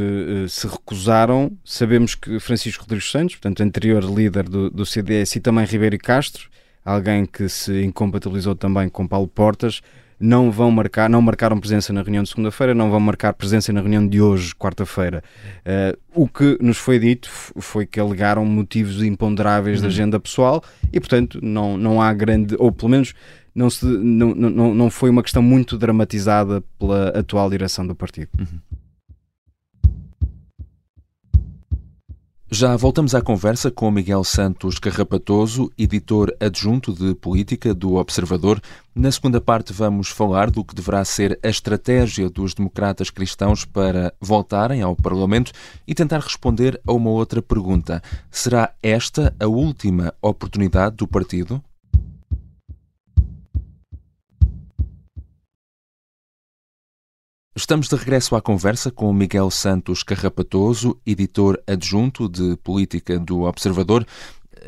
se 0.48 0.66
recusaram. 0.66 1.52
Sabemos 1.64 2.14
que 2.14 2.38
Francisco 2.38 2.82
Rodrigues 2.84 3.10
Santos, 3.10 3.36
portanto, 3.36 3.62
anterior 3.62 4.04
líder 4.04 4.48
do, 4.48 4.70
do 4.70 4.86
CDS, 4.86 5.36
e 5.36 5.40
também 5.40 5.64
Ribeiro 5.64 5.98
Castro, 5.98 6.48
alguém 6.84 7.26
que 7.26 7.48
se 7.48 7.82
incompatibilizou 7.82 8.54
também 8.54 8.88
com 8.88 9.06
Paulo 9.06 9.28
Portas, 9.28 9.82
não 10.20 10.50
vão 10.50 10.70
marcar, 10.70 11.08
não 11.08 11.22
marcaram 11.22 11.58
presença 11.58 11.92
na 11.94 12.02
reunião 12.02 12.22
de 12.22 12.28
segunda-feira, 12.28 12.74
não 12.74 12.90
vão 12.90 13.00
marcar 13.00 13.32
presença 13.32 13.72
na 13.72 13.80
reunião 13.80 14.06
de 14.06 14.20
hoje, 14.20 14.54
quarta-feira. 14.54 15.24
Uh, 15.64 15.98
o 16.14 16.28
que 16.28 16.58
nos 16.60 16.76
foi 16.76 16.98
dito 16.98 17.30
foi 17.30 17.86
que 17.86 17.98
alegaram 17.98 18.44
motivos 18.44 19.02
imponderáveis 19.02 19.78
uhum. 19.78 19.82
da 19.82 19.88
agenda 19.88 20.20
pessoal 20.20 20.62
e, 20.92 21.00
portanto, 21.00 21.38
não, 21.42 21.78
não 21.78 22.02
há 22.02 22.12
grande, 22.12 22.54
ou 22.58 22.70
pelo 22.70 22.90
menos 22.90 23.14
não, 23.54 23.70
se, 23.70 23.84
não, 23.84 24.34
não, 24.34 24.74
não 24.74 24.90
foi 24.90 25.08
uma 25.08 25.22
questão 25.22 25.42
muito 25.42 25.78
dramatizada 25.78 26.62
pela 26.78 27.08
atual 27.08 27.48
direção 27.48 27.86
do 27.86 27.94
partido. 27.94 28.28
Uhum. 28.38 28.58
Já 32.52 32.74
voltamos 32.74 33.14
à 33.14 33.22
conversa 33.22 33.70
com 33.70 33.88
Miguel 33.92 34.24
Santos 34.24 34.76
Carrapatoso, 34.80 35.70
editor 35.78 36.34
adjunto 36.40 36.92
de 36.92 37.14
política 37.14 37.72
do 37.72 37.94
Observador. 37.94 38.60
Na 38.92 39.12
segunda 39.12 39.40
parte, 39.40 39.72
vamos 39.72 40.08
falar 40.08 40.50
do 40.50 40.64
que 40.64 40.74
deverá 40.74 41.04
ser 41.04 41.38
a 41.44 41.48
estratégia 41.48 42.28
dos 42.28 42.52
democratas 42.52 43.08
cristãos 43.08 43.64
para 43.64 44.12
voltarem 44.20 44.82
ao 44.82 44.96
Parlamento 44.96 45.52
e 45.86 45.94
tentar 45.94 46.18
responder 46.18 46.80
a 46.84 46.92
uma 46.92 47.10
outra 47.10 47.40
pergunta: 47.40 48.02
será 48.32 48.74
esta 48.82 49.32
a 49.38 49.46
última 49.46 50.12
oportunidade 50.20 50.96
do 50.96 51.06
partido? 51.06 51.62
Estamos 57.60 57.88
de 57.88 57.94
regresso 57.94 58.34
à 58.34 58.40
conversa 58.40 58.90
com 58.90 59.12
Miguel 59.12 59.50
Santos 59.50 60.02
Carrapatoso, 60.02 60.98
editor 61.06 61.62
adjunto 61.66 62.26
de 62.26 62.56
política 62.56 63.18
do 63.18 63.42
Observador. 63.42 64.06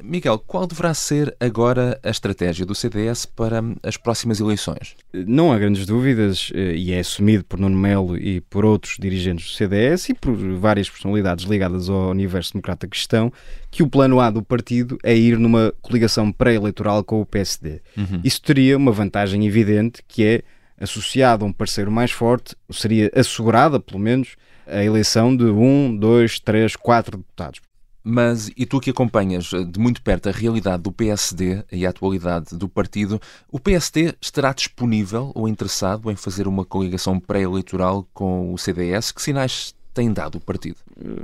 Miguel, 0.03 0.39
qual 0.39 0.67
deverá 0.67 0.93
ser 0.93 1.35
agora 1.41 1.99
a 2.03 2.11
estratégia 2.11 2.67
do 2.67 2.75
CDS 2.75 3.25
para 3.25 3.65
as 3.83 3.97
próximas 3.97 4.41
eleições? 4.41 4.95
Não 5.11 5.51
há 5.51 5.59
grandes 5.59 5.87
dúvidas, 5.87 6.53
eh, 6.55 6.77
e 6.77 6.93
é 6.93 7.01
assumido 7.01 7.45
por 7.45 7.59
Nuno 7.59 7.79
Melo 7.79 8.17
e 8.17 8.43
por 8.43 8.63
outros 8.63 8.99
dirigentes 9.01 9.47
do 9.47 9.57
CDS 9.57 10.11
e 10.11 10.15
por 10.15 10.37
várias 10.59 10.91
personalidades 10.91 11.47
ligadas 11.47 11.89
ao 11.89 12.11
universo 12.11 12.53
democrata 12.53 12.87
cristão, 12.87 13.33
que 13.71 13.83
o 13.83 13.89
plano 13.89 14.21
A 14.21 14.31
do 14.31 14.43
partido 14.43 14.99
é 15.03 15.17
ir 15.17 15.39
numa 15.39 15.73
coligação 15.81 16.31
pré-eleitoral 16.31 17.03
com 17.03 17.23
o 17.23 17.27
PSD. 17.27 17.81
Uhum. 17.97 18.21
Isso 18.23 18.43
teria 18.43 18.77
uma 18.77 18.93
vantagem 18.93 19.47
evidente, 19.47 20.03
que 20.07 20.25
é 20.25 20.43
associado 20.83 21.45
a 21.45 21.49
um 21.49 21.53
parceiro 21.53 21.91
mais 21.91 22.11
forte, 22.11 22.57
seria 22.71 23.11
assegurada, 23.15 23.79
pelo 23.79 24.01
menos, 24.01 24.37
a 24.67 24.83
eleição 24.83 25.35
de 25.35 25.45
um, 25.45 25.97
dois, 25.97 26.41
três, 26.41 26.75
quatro 26.77 27.19
deputados. 27.19 27.61
Mas, 28.05 28.51
e 28.57 28.67
tu 28.67 28.81
que 28.81 28.91
acompanhas 28.91 29.45
de 29.45 29.79
muito 29.79 30.03
perto 30.03 30.29
a 30.29 30.33
realidade 30.33 30.83
do 30.83 30.91
PSD 30.91 31.63
e 31.71 31.87
a 31.87 31.91
atualidade 31.91 32.57
do 32.57 32.69
partido, 32.69 33.21
o 33.49 33.61
PSD 33.61 34.15
estará 34.21 34.53
disponível 34.53 35.31
ou 35.37 35.47
interessado 35.47 36.11
em 36.11 36.17
fazer 36.17 36.49
uma 36.49 36.65
coligação 36.65 37.21
pré-eleitoral 37.21 38.07
com 38.13 38.53
o 38.53 38.59
CDS? 38.59 39.13
Que 39.13 39.23
sinais 39.23 39.73
tem 39.95 40.13
dado 40.13 40.37
o 40.37 40.41
partido? 40.41 40.79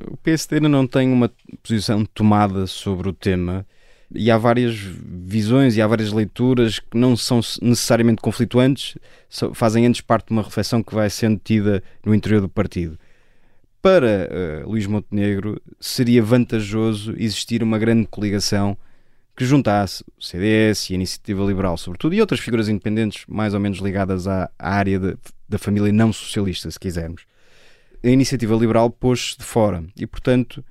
O 0.08 0.16
PSD 0.18 0.56
ainda 0.56 0.68
não 0.68 0.86
tem 0.86 1.12
uma 1.12 1.32
posição 1.64 2.04
tomada 2.04 2.64
sobre 2.68 3.08
o 3.08 3.12
tema 3.12 3.66
e 4.14 4.30
há 4.30 4.38
várias 4.38 4.74
visões 4.74 5.76
e 5.76 5.82
há 5.82 5.86
várias 5.86 6.12
leituras 6.12 6.78
que 6.78 6.96
não 6.96 7.16
são 7.16 7.40
necessariamente 7.60 8.22
conflituantes, 8.22 8.96
fazem 9.52 9.86
antes 9.86 10.00
parte 10.00 10.28
de 10.28 10.32
uma 10.32 10.42
reflexão 10.42 10.82
que 10.82 10.94
vai 10.94 11.10
sendo 11.10 11.40
tida 11.42 11.82
no 12.04 12.14
interior 12.14 12.40
do 12.40 12.48
partido. 12.48 12.98
Para 13.82 14.28
uh, 14.64 14.68
Luís 14.68 14.86
Montenegro 14.86 15.60
seria 15.78 16.22
vantajoso 16.22 17.14
existir 17.16 17.62
uma 17.62 17.78
grande 17.78 18.06
coligação 18.08 18.76
que 19.36 19.44
juntasse 19.44 20.02
o 20.18 20.24
CDS 20.24 20.90
e 20.90 20.94
a 20.94 20.96
Iniciativa 20.96 21.44
Liberal, 21.44 21.76
sobretudo, 21.76 22.12
e 22.12 22.20
outras 22.20 22.40
figuras 22.40 22.68
independentes 22.68 23.24
mais 23.28 23.54
ou 23.54 23.60
menos 23.60 23.78
ligadas 23.78 24.26
à, 24.26 24.50
à 24.58 24.74
área 24.74 24.98
de, 24.98 25.16
da 25.48 25.58
família 25.58 25.92
não 25.92 26.12
socialista, 26.12 26.68
se 26.68 26.80
quisermos. 26.80 27.22
A 28.02 28.08
Iniciativa 28.08 28.56
Liberal 28.56 28.90
pôs-se 28.90 29.38
de 29.38 29.44
fora 29.44 29.84
e, 29.96 30.06
portanto, 30.08 30.64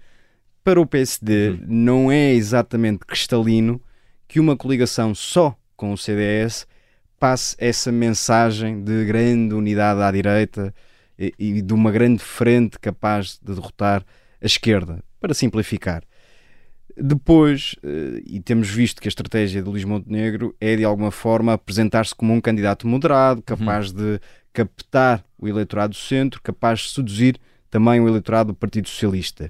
para 0.67 0.81
o 0.81 0.85
PSD 0.85 1.51
uhum. 1.51 1.59
não 1.65 2.11
é 2.11 2.33
exatamente 2.33 3.05
cristalino 3.05 3.81
que 4.27 4.37
uma 4.37 4.57
coligação 4.57 5.15
só 5.15 5.57
com 5.77 5.93
o 5.93 5.97
CDS 5.97 6.67
passe 7.17 7.55
essa 7.57 7.89
mensagem 7.89 8.83
de 8.83 9.05
grande 9.05 9.55
unidade 9.55 10.01
à 10.01 10.11
direita 10.11 10.75
e, 11.17 11.33
e 11.39 11.61
de 11.61 11.73
uma 11.73 11.89
grande 11.89 12.21
frente 12.21 12.77
capaz 12.79 13.39
de 13.41 13.55
derrotar 13.55 14.03
a 14.41 14.45
esquerda, 14.45 15.01
para 15.21 15.33
simplificar. 15.33 16.03
Depois, 16.97 17.77
eh, 17.81 18.21
e 18.25 18.41
temos 18.41 18.69
visto 18.69 19.01
que 19.01 19.07
a 19.07 19.13
estratégia 19.15 19.63
de 19.63 19.69
Luís 19.69 19.85
Montenegro 19.85 20.53
é 20.59 20.75
de 20.75 20.83
alguma 20.83 21.11
forma 21.11 21.53
apresentar-se 21.53 22.13
como 22.13 22.33
um 22.33 22.41
candidato 22.41 22.85
moderado, 22.85 23.41
capaz 23.41 23.89
uhum. 23.91 23.95
de 23.95 24.19
captar 24.51 25.23
o 25.37 25.47
eleitorado 25.47 25.91
do 25.91 25.97
centro, 25.97 26.41
capaz 26.41 26.79
de 26.79 26.89
seduzir 26.89 27.39
também 27.69 28.01
o 28.01 28.07
eleitorado 28.09 28.51
do 28.51 28.53
Partido 28.53 28.89
Socialista. 28.89 29.49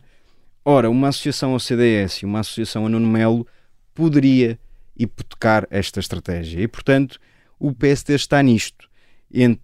Ora, 0.69 0.89
uma 0.89 1.07
associação 1.07 1.53
ao 1.53 1.61
CDS 1.61 2.15
e 2.17 2.25
uma 2.25 2.41
associação 2.41 2.85
a 2.85 2.89
Nuno 2.89 3.07
Melo 3.07 3.47
poderia 3.95 4.59
hipotecar 4.97 5.65
esta 5.71 6.01
estratégia. 6.01 6.61
E, 6.61 6.67
portanto, 6.67 7.21
o 7.57 7.71
PSD 7.71 8.15
está 8.15 8.43
nisto, 8.43 8.89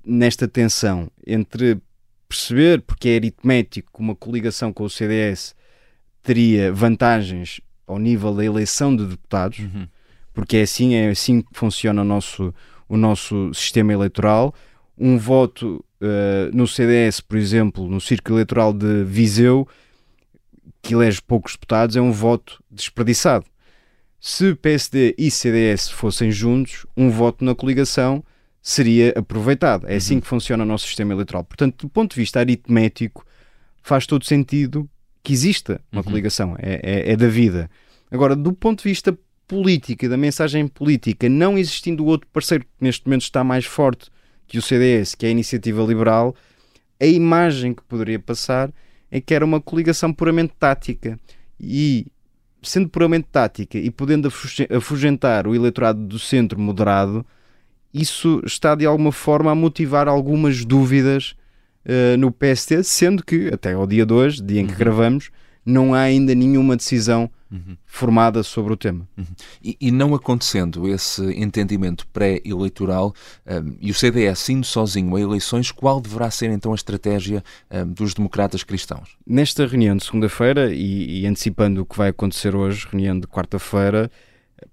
nesta 0.06 0.48
tensão 0.48 1.12
entre 1.28 1.78
perceber, 2.26 2.84
porque 2.84 3.10
é 3.10 3.16
aritmético, 3.18 3.92
que 3.94 4.00
uma 4.00 4.16
coligação 4.16 4.72
com 4.72 4.86
o 4.86 4.90
CDS 4.90 5.54
teria 6.22 6.72
vantagens 6.72 7.60
ao 7.86 8.00
nível 8.00 8.34
da 8.34 8.46
eleição 8.46 8.96
de 8.96 9.06
deputados, 9.06 9.60
uhum. 9.60 9.86
porque 10.34 10.56
é 10.56 10.62
assim, 10.62 10.96
é 10.96 11.10
assim 11.10 11.42
que 11.42 11.50
funciona 11.52 12.02
o 12.02 12.06
nosso, 12.06 12.56
o 12.88 12.96
nosso 12.96 13.54
sistema 13.54 13.92
eleitoral. 13.92 14.56
Um 14.98 15.18
voto 15.18 15.84
uh, 16.00 16.56
no 16.56 16.66
CDS, 16.66 17.20
por 17.20 17.38
exemplo, 17.38 17.90
no 17.90 18.00
círculo 18.00 18.38
eleitoral 18.38 18.72
de 18.72 19.04
Viseu, 19.04 19.68
que 20.84 20.94
elege 20.94 21.22
poucos 21.22 21.54
deputados, 21.54 21.96
é 21.96 22.02
um 22.02 22.12
voto 22.12 22.62
desperdiçado. 22.70 23.46
Se 24.20 24.54
PSD 24.54 25.16
e 25.18 25.32
CDS 25.32 25.90
fossem 25.90 26.30
juntos, 26.30 26.86
um 26.96 27.10
voto 27.10 27.44
na 27.44 27.56
coligação 27.56 28.24
seria 28.62 29.14
aproveitado. 29.16 29.88
É 29.88 29.96
assim 29.96 30.16
uhum. 30.16 30.22
que 30.22 30.28
funciona 30.28 30.64
o 30.64 30.68
nosso 30.68 30.86
sistema 30.86 31.14
eleitoral. 31.14 31.44
Portanto, 31.44 31.88
do 31.88 31.90
ponto 31.90 32.14
de 32.14 32.22
vista 32.22 32.40
aritmético, 32.40 33.26
faz 33.82 34.06
todo 34.06 34.26
sentido 34.26 34.90
que 35.24 35.34
exista 35.34 35.82
uma 35.92 36.00
uhum. 36.02 36.04
coligação. 36.04 36.56
É, 36.60 36.80
é, 36.84 37.12
é, 37.12 37.16
da 37.16 37.28
vida. 37.28 37.70
Agora, 38.12 38.36
do 38.36 38.54
ponto 38.54 38.84
de 38.84 38.90
vista 38.90 39.18
político 39.48 40.06
e 40.06 40.10
da 40.10 40.18
mensagem 40.18 40.68
política, 40.68 41.30
não 41.30 41.58
existindo 41.58 42.06
outro 42.06 42.28
parceiro 42.32 42.66
que 42.66 42.72
neste 42.82 43.06
momento 43.06 43.24
está 43.24 43.44
mais 43.44 43.66
forte 43.66 44.10
que 44.48 44.58
o 44.58 44.62
CDS, 44.62 45.16
que 45.16 45.26
é 45.26 45.30
a 45.30 45.32
Iniciativa 45.32 45.82
Liberal, 45.84 46.36
a 47.00 47.06
imagem 47.06 47.74
que 47.74 47.84
poderia 47.84 48.20
passar 48.20 48.72
é 49.14 49.22
que 49.22 49.32
era 49.36 49.46
uma 49.46 49.62
coligação 49.62 50.12
puramente 50.12 50.54
tática 50.60 51.20
e 51.60 52.08
sendo 52.64 52.90
puramente 52.90 53.28
tática 53.32 53.78
e 53.78 53.92
podendo 53.92 54.28
afugentar 54.76 55.46
o 55.46 55.54
eleitorado 55.54 56.00
do 56.00 56.18
centro 56.18 56.60
moderado, 56.60 57.24
isso 57.94 58.42
está 58.44 58.74
de 58.74 58.88
alguma 58.88 59.12
forma 59.12 59.52
a 59.52 59.56
motivar 59.56 60.08
algumas 60.08 60.66
dúvidas 60.66 61.36
uh, 61.86 62.18
no 62.18 62.32
PST, 62.32 62.84
sendo 62.84 63.24
que 63.24 63.50
até 63.54 63.74
ao 63.74 63.86
dia 63.86 64.04
2, 64.04 64.42
dia 64.42 64.62
em 64.62 64.66
que 64.66 64.72
uhum. 64.72 64.80
gravamos, 64.80 65.30
não 65.64 65.94
há 65.94 66.00
ainda 66.00 66.34
nenhuma 66.34 66.76
decisão 66.76 67.30
uhum. 67.54 67.78
formada 67.86 68.42
sobre 68.42 68.74
o 68.74 68.78
tema. 68.78 69.08
Uhum. 69.16 69.26
E, 69.64 69.78
e, 69.80 69.92
não 69.92 70.16
acontecendo 70.16 70.88
esse 70.90 71.24
entendimento 71.40 72.08
pré-eleitoral 72.08 73.14
um, 73.46 73.78
e 73.80 73.92
o 73.92 73.94
CDS 73.94 74.50
indo 74.50 74.66
sozinho 74.66 75.16
a 75.16 75.22
eleições, 75.22 75.72
qual 75.72 76.02
deverá 76.02 76.32
ser 76.32 76.50
então 76.50 76.72
a 76.72 76.76
estratégia 76.76 77.44
um, 77.72 77.94
dos 77.94 78.14
democratas 78.14 78.64
cristãos? 78.64 79.16
Nesta 79.26 79.68
reunião 79.68 79.96
de 79.96 80.04
segunda-feira 80.04 80.74
e, 80.74 81.22
e 81.22 81.28
antecipando 81.28 81.82
o 81.82 81.86
que 81.86 81.98
vai 81.98 82.10
acontecer 82.10 82.56
hoje, 82.56 82.88
reunião 82.90 83.20
de 83.20 83.28
quarta-feira, 83.28 84.10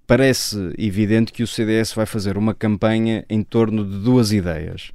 parece 0.07 0.73
evidente 0.77 1.31
que 1.31 1.43
o 1.43 1.47
CDS 1.47 1.93
vai 1.93 2.05
fazer 2.05 2.37
uma 2.37 2.53
campanha 2.53 3.25
em 3.29 3.43
torno 3.43 3.85
de 3.85 3.99
duas 3.99 4.31
ideias. 4.31 4.91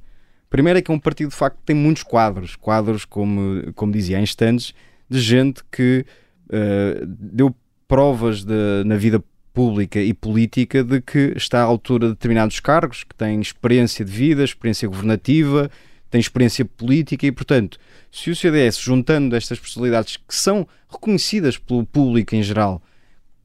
Primeiro 0.49 0.79
é 0.79 0.81
que 0.81 0.91
é 0.91 0.93
um 0.93 0.99
partido 0.99 1.29
de 1.29 1.35
facto 1.35 1.59
tem 1.65 1.75
muitos 1.75 2.03
quadros, 2.03 2.55
quadros 2.55 3.05
como, 3.05 3.73
como 3.73 3.91
dizia 3.91 4.17
há 4.17 4.21
instantes, 4.21 4.73
de 5.09 5.19
gente 5.19 5.61
que 5.71 6.05
uh, 6.49 7.05
deu 7.05 7.55
provas 7.87 8.43
de, 8.43 8.83
na 8.85 8.95
vida 8.95 9.23
pública 9.53 9.99
e 9.99 10.13
política 10.13 10.83
de 10.83 11.01
que 11.01 11.33
está 11.35 11.61
à 11.61 11.63
altura 11.63 12.07
de 12.07 12.13
determinados 12.13 12.59
cargos, 12.59 13.03
que 13.03 13.15
tem 13.15 13.41
experiência 13.41 14.05
de 14.05 14.11
vida, 14.11 14.43
experiência 14.43 14.87
governativa, 14.87 15.71
tem 16.09 16.19
experiência 16.19 16.63
política 16.63 17.25
e, 17.25 17.31
portanto, 17.31 17.79
se 18.11 18.29
o 18.29 18.35
CDS, 18.35 18.77
juntando 18.77 19.35
estas 19.35 19.59
personalidades 19.59 20.17
que 20.17 20.35
são 20.35 20.67
reconhecidas 20.89 21.57
pelo 21.57 21.85
público 21.85 22.35
em 22.35 22.43
geral, 22.43 22.81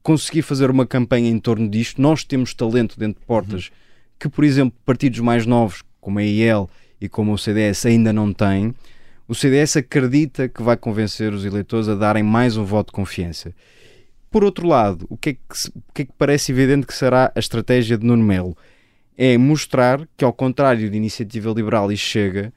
conseguir 0.01 0.41
fazer 0.41 0.69
uma 0.69 0.85
campanha 0.85 1.29
em 1.29 1.39
torno 1.39 1.67
disto, 1.69 2.01
nós 2.01 2.23
temos 2.23 2.53
talento 2.53 2.99
dentro 2.99 3.19
de 3.19 3.25
portas 3.25 3.67
uhum. 3.67 3.71
que, 4.19 4.29
por 4.29 4.43
exemplo, 4.43 4.77
partidos 4.85 5.19
mais 5.19 5.45
novos, 5.45 5.83
como 5.99 6.19
a 6.19 6.23
IEL 6.23 6.69
e 6.99 7.09
como 7.09 7.33
o 7.33 7.37
CDS, 7.37 7.85
ainda 7.85 8.11
não 8.13 8.33
têm. 8.33 8.73
O 9.27 9.33
CDS 9.33 9.77
acredita 9.77 10.49
que 10.49 10.61
vai 10.61 10.75
convencer 10.75 11.33
os 11.33 11.45
eleitores 11.45 11.87
a 11.87 11.95
darem 11.95 12.23
mais 12.23 12.57
um 12.57 12.65
voto 12.65 12.87
de 12.87 12.93
confiança. 12.93 13.53
Por 14.33 14.43
outro 14.43 14.67
lado, 14.67 15.05
o 15.11 15.15
que, 15.15 15.29
é 15.29 15.33
que, 15.33 15.67
o 15.75 15.93
que 15.93 16.01
é 16.01 16.05
que 16.05 16.11
parece 16.17 16.51
evidente 16.51 16.87
que 16.87 16.93
será 16.95 17.31
a 17.35 17.39
estratégia 17.39 17.99
de 17.99 18.03
Nuno 18.03 18.23
Melo? 18.23 18.57
É 19.15 19.37
mostrar 19.37 20.07
que, 20.17 20.25
ao 20.25 20.33
contrário 20.33 20.89
de 20.89 20.97
Iniciativa 20.97 21.51
Liberal 21.51 21.91
e 21.91 21.95
Chega, 21.95 22.51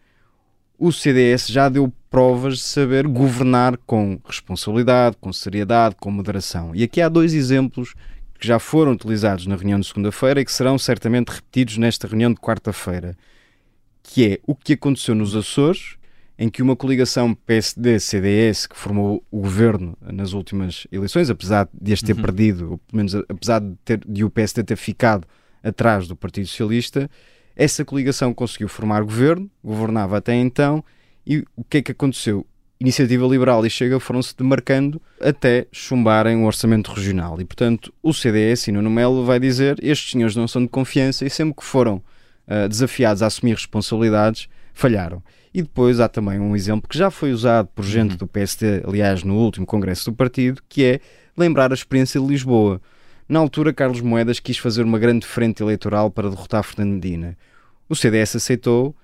o 0.78 0.90
CDS 0.90 1.48
já 1.48 1.68
deu 1.68 1.92
provas 2.08 2.54
de 2.54 2.62
saber 2.62 3.06
governar 3.06 3.76
com 3.84 4.18
responsabilidade, 4.24 5.18
com 5.20 5.30
seriedade, 5.34 5.96
com 6.00 6.10
moderação. 6.10 6.74
E 6.74 6.82
aqui 6.82 7.02
há 7.02 7.10
dois 7.10 7.34
exemplos 7.34 7.92
que 8.40 8.46
já 8.46 8.58
foram 8.58 8.92
utilizados 8.92 9.46
na 9.46 9.54
reunião 9.54 9.78
de 9.78 9.86
segunda-feira 9.86 10.40
e 10.40 10.46
que 10.46 10.52
serão 10.54 10.78
certamente 10.78 11.28
repetidos 11.28 11.76
nesta 11.76 12.08
reunião 12.08 12.32
de 12.32 12.40
quarta-feira, 12.40 13.14
que 14.02 14.26
é 14.26 14.38
o 14.46 14.54
que 14.54 14.72
aconteceu 14.72 15.14
nos 15.14 15.36
Açores, 15.36 15.96
em 16.38 16.48
que 16.48 16.62
uma 16.62 16.76
coligação 16.76 17.34
PSD-CDS 17.34 18.66
que 18.66 18.76
formou 18.76 19.24
o 19.30 19.40
governo 19.40 19.96
nas 20.00 20.32
últimas 20.32 20.86
eleições, 20.92 21.30
apesar 21.30 21.68
de 21.72 21.92
as 21.92 22.02
ter 22.02 22.14
uhum. 22.14 22.22
perdido, 22.22 22.70
ou 22.72 22.78
pelo 22.78 22.96
menos 22.96 23.14
apesar 23.14 23.60
de, 23.60 23.74
ter, 23.84 24.00
de 24.06 24.24
o 24.24 24.30
PSD 24.30 24.62
ter 24.62 24.76
ficado 24.76 25.26
atrás 25.62 26.06
do 26.06 26.14
Partido 26.14 26.46
Socialista, 26.46 27.10
essa 27.56 27.84
coligação 27.84 28.34
conseguiu 28.34 28.68
formar 28.68 29.02
governo, 29.02 29.50
governava 29.64 30.18
até 30.18 30.34
então, 30.34 30.84
e 31.26 31.42
o 31.56 31.64
que 31.64 31.78
é 31.78 31.82
que 31.82 31.92
aconteceu? 31.92 32.46
Iniciativa 32.78 33.26
Liberal 33.26 33.64
e 33.64 33.70
Chega 33.70 33.98
foram-se 33.98 34.36
demarcando 34.36 35.00
até 35.18 35.66
chumbarem 35.72 36.36
o 36.36 36.44
orçamento 36.44 36.92
regional. 36.92 37.40
E, 37.40 37.44
portanto, 37.46 37.92
o 38.02 38.12
CDS 38.12 38.68
e 38.68 38.72
Nuno 38.72 38.90
Melo 38.90 39.24
vai 39.24 39.40
dizer 39.40 39.78
estes 39.82 40.12
senhores 40.12 40.36
não 40.36 40.46
são 40.46 40.62
de 40.62 40.68
confiança 40.68 41.24
e 41.24 41.30
sempre 41.30 41.54
que 41.54 41.64
foram 41.64 41.96
uh, 41.96 42.68
desafiados 42.68 43.22
a 43.22 43.26
assumir 43.26 43.54
responsabilidades, 43.54 44.46
falharam. 44.74 45.22
E 45.56 45.62
depois 45.62 46.00
há 46.00 46.06
também 46.06 46.38
um 46.38 46.54
exemplo 46.54 46.86
que 46.86 46.98
já 46.98 47.10
foi 47.10 47.32
usado 47.32 47.70
por 47.74 47.82
gente 47.82 48.10
uhum. 48.10 48.16
do 48.18 48.26
PSD, 48.26 48.82
aliás, 48.86 49.22
no 49.22 49.38
último 49.38 49.64
congresso 49.64 50.10
do 50.10 50.14
partido, 50.14 50.60
que 50.68 50.84
é 50.84 51.00
lembrar 51.34 51.70
a 51.70 51.74
experiência 51.74 52.20
de 52.20 52.26
Lisboa. 52.26 52.78
Na 53.26 53.38
altura, 53.38 53.72
Carlos 53.72 54.02
Moedas 54.02 54.38
quis 54.38 54.58
fazer 54.58 54.82
uma 54.82 54.98
grande 54.98 55.24
frente 55.26 55.62
eleitoral 55.62 56.10
para 56.10 56.28
derrotar 56.28 56.62
Fernando 56.62 56.96
Medina. 56.96 57.38
O 57.88 57.96
CDS 57.96 58.36
aceitou, 58.36 58.94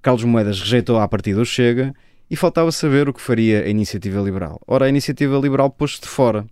Carlos 0.00 0.24
Moedas 0.24 0.58
rejeitou 0.58 0.98
à 0.98 1.06
partida 1.06 1.42
o 1.42 1.44
Chega 1.44 1.94
e 2.30 2.34
faltava 2.36 2.72
saber 2.72 3.06
o 3.06 3.12
que 3.12 3.20
faria 3.20 3.64
a 3.64 3.68
Iniciativa 3.68 4.18
Liberal. 4.22 4.58
Ora, 4.66 4.86
a 4.86 4.88
Iniciativa 4.88 5.36
Liberal 5.36 5.68
pôs-se 5.68 6.00
de 6.00 6.08
fora. 6.08 6.46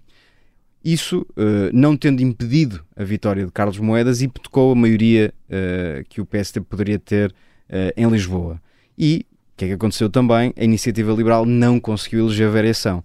Isso, 0.84 1.26
uh, 1.30 1.70
não 1.72 1.96
tendo 1.96 2.20
impedido 2.20 2.84
a 2.94 3.02
vitória 3.04 3.46
de 3.46 3.52
Carlos 3.52 3.78
Moedas, 3.78 4.20
hipotecou 4.20 4.72
a 4.72 4.75
maioria 4.75 5.32
uh, 5.48 6.04
que 6.10 6.20
o 6.20 6.26
PSD 6.26 6.60
poderia 6.60 6.98
ter 6.98 7.30
uh, 7.30 7.90
em 7.96 8.06
Lisboa. 8.06 8.60
E 8.98 9.25
o 9.56 9.58
que 9.58 9.64
é 9.64 9.68
que 9.68 9.75
aconteceu 9.75 10.10
também? 10.10 10.52
A 10.54 10.64
Iniciativa 10.64 11.10
Liberal 11.14 11.46
não 11.46 11.80
conseguiu 11.80 12.26
eleger 12.26 12.46
a 12.46 12.50
variação. 12.50 13.02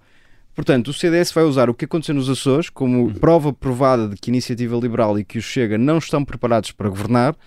Portanto, 0.54 0.90
o 0.90 0.94
CDS 0.94 1.32
vai 1.32 1.46
usar 1.46 1.70
o 1.70 1.74
que 1.74 1.86
aconteceu 1.86 2.14
nos 2.14 2.30
Açores 2.30 2.70
como 2.70 3.06
uhum. 3.06 3.14
prova 3.14 3.54
provada 3.54 4.10
de 4.10 4.18
que 4.18 4.30
a 4.30 4.34
Iniciativa 4.34 4.76
Liberal 4.76 5.18
e 5.18 5.24
que 5.24 5.38
o 5.38 5.42
Chega 5.42 5.78
não 5.78 5.98
estão 5.98 6.26
preparados 6.26 6.74
para 6.74 6.90
governar, 6.90 7.38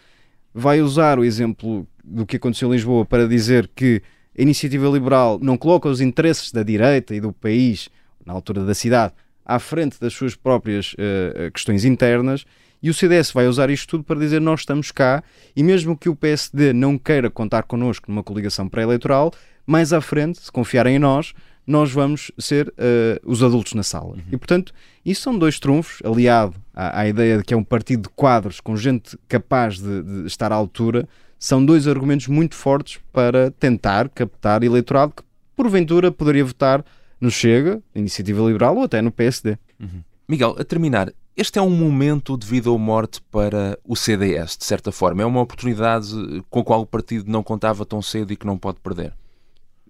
vai 0.54 0.80
usar 0.80 1.18
o 1.18 1.24
exemplo 1.24 1.86
do 2.02 2.24
que 2.24 2.36
aconteceu 2.36 2.70
em 2.70 2.72
Lisboa 2.72 3.04
para 3.04 3.28
dizer 3.28 3.70
que 3.76 4.00
a 4.38 4.40
iniciativa 4.40 4.88
liberal 4.88 5.38
não 5.38 5.58
coloca 5.58 5.86
os 5.86 6.00
interesses 6.00 6.50
da 6.50 6.62
direita 6.62 7.14
e 7.14 7.20
do 7.20 7.30
país, 7.30 7.90
na 8.24 8.32
altura 8.32 8.64
da 8.64 8.74
cidade, 8.74 9.12
à 9.44 9.58
frente 9.58 10.00
das 10.00 10.14
suas 10.14 10.34
próprias 10.34 10.94
uh, 10.94 11.52
questões 11.52 11.84
internas, 11.84 12.46
e 12.84 12.90
o 12.90 12.94
CDS 12.94 13.32
vai 13.32 13.48
usar 13.48 13.70
isto 13.70 13.88
tudo 13.88 14.04
para 14.04 14.20
dizer 14.20 14.42
nós 14.42 14.60
estamos 14.60 14.92
cá, 14.92 15.24
e 15.56 15.62
mesmo 15.62 15.96
que 15.96 16.10
o 16.10 16.14
PSD 16.14 16.74
não 16.74 16.98
queira 16.98 17.30
contar 17.30 17.62
connosco 17.62 18.10
numa 18.10 18.22
coligação 18.22 18.68
pré-eleitoral, 18.68 19.32
mais 19.66 19.94
à 19.94 20.02
frente, 20.02 20.38
se 20.38 20.52
confiarem 20.52 20.96
em 20.96 20.98
nós, 20.98 21.32
nós 21.66 21.90
vamos 21.90 22.30
ser 22.38 22.68
uh, 22.68 23.18
os 23.24 23.42
adultos 23.42 23.72
na 23.72 23.82
sala. 23.82 24.16
Uhum. 24.16 24.22
E, 24.30 24.36
portanto, 24.36 24.74
isso 25.02 25.22
são 25.22 25.38
dois 25.38 25.58
trunfos, 25.58 26.02
aliado 26.04 26.56
à, 26.74 27.00
à, 27.00 27.08
ideia 27.08 27.38
de 27.38 27.44
que 27.44 27.54
é 27.54 27.56
um 27.56 27.64
partido 27.64 28.02
de 28.02 28.08
quadros 28.10 28.60
com 28.60 28.76
gente 28.76 29.18
capaz 29.26 29.78
de, 29.78 30.02
de 30.02 30.26
estar 30.26 30.52
à 30.52 30.54
altura, 30.54 31.08
são 31.38 31.64
dois 31.64 31.88
argumentos 31.88 32.28
muito 32.28 32.54
fortes 32.54 33.00
para 33.10 33.50
tentar 33.52 34.10
captar 34.10 34.62
eleitorado 34.62 35.14
que, 35.16 35.22
porventura, 35.56 36.12
poderia 36.12 36.44
votar 36.44 36.84
no 37.18 37.30
Chega, 37.30 37.80
Iniciativa 37.94 38.46
Liberal 38.46 38.76
ou 38.76 38.82
até 38.82 39.00
no 39.00 39.10
PSD. 39.10 39.56
Uhum. 39.80 40.02
Miguel, 40.28 40.54
a 40.58 40.64
terminar, 40.64 41.10
este 41.36 41.58
é 41.58 41.62
um 41.62 41.70
momento 41.70 42.38
de 42.38 42.46
vida 42.46 42.70
ou 42.70 42.78
morte 42.78 43.20
para 43.30 43.78
o 43.84 43.96
CDS, 43.96 44.56
de 44.56 44.64
certa 44.64 44.92
forma. 44.92 45.22
É 45.22 45.26
uma 45.26 45.40
oportunidade 45.40 46.08
com 46.48 46.60
a 46.60 46.64
qual 46.64 46.82
o 46.82 46.86
partido 46.86 47.30
não 47.30 47.42
contava 47.42 47.84
tão 47.84 48.00
cedo 48.00 48.32
e 48.32 48.36
que 48.36 48.46
não 48.46 48.56
pode 48.56 48.78
perder. 48.80 49.12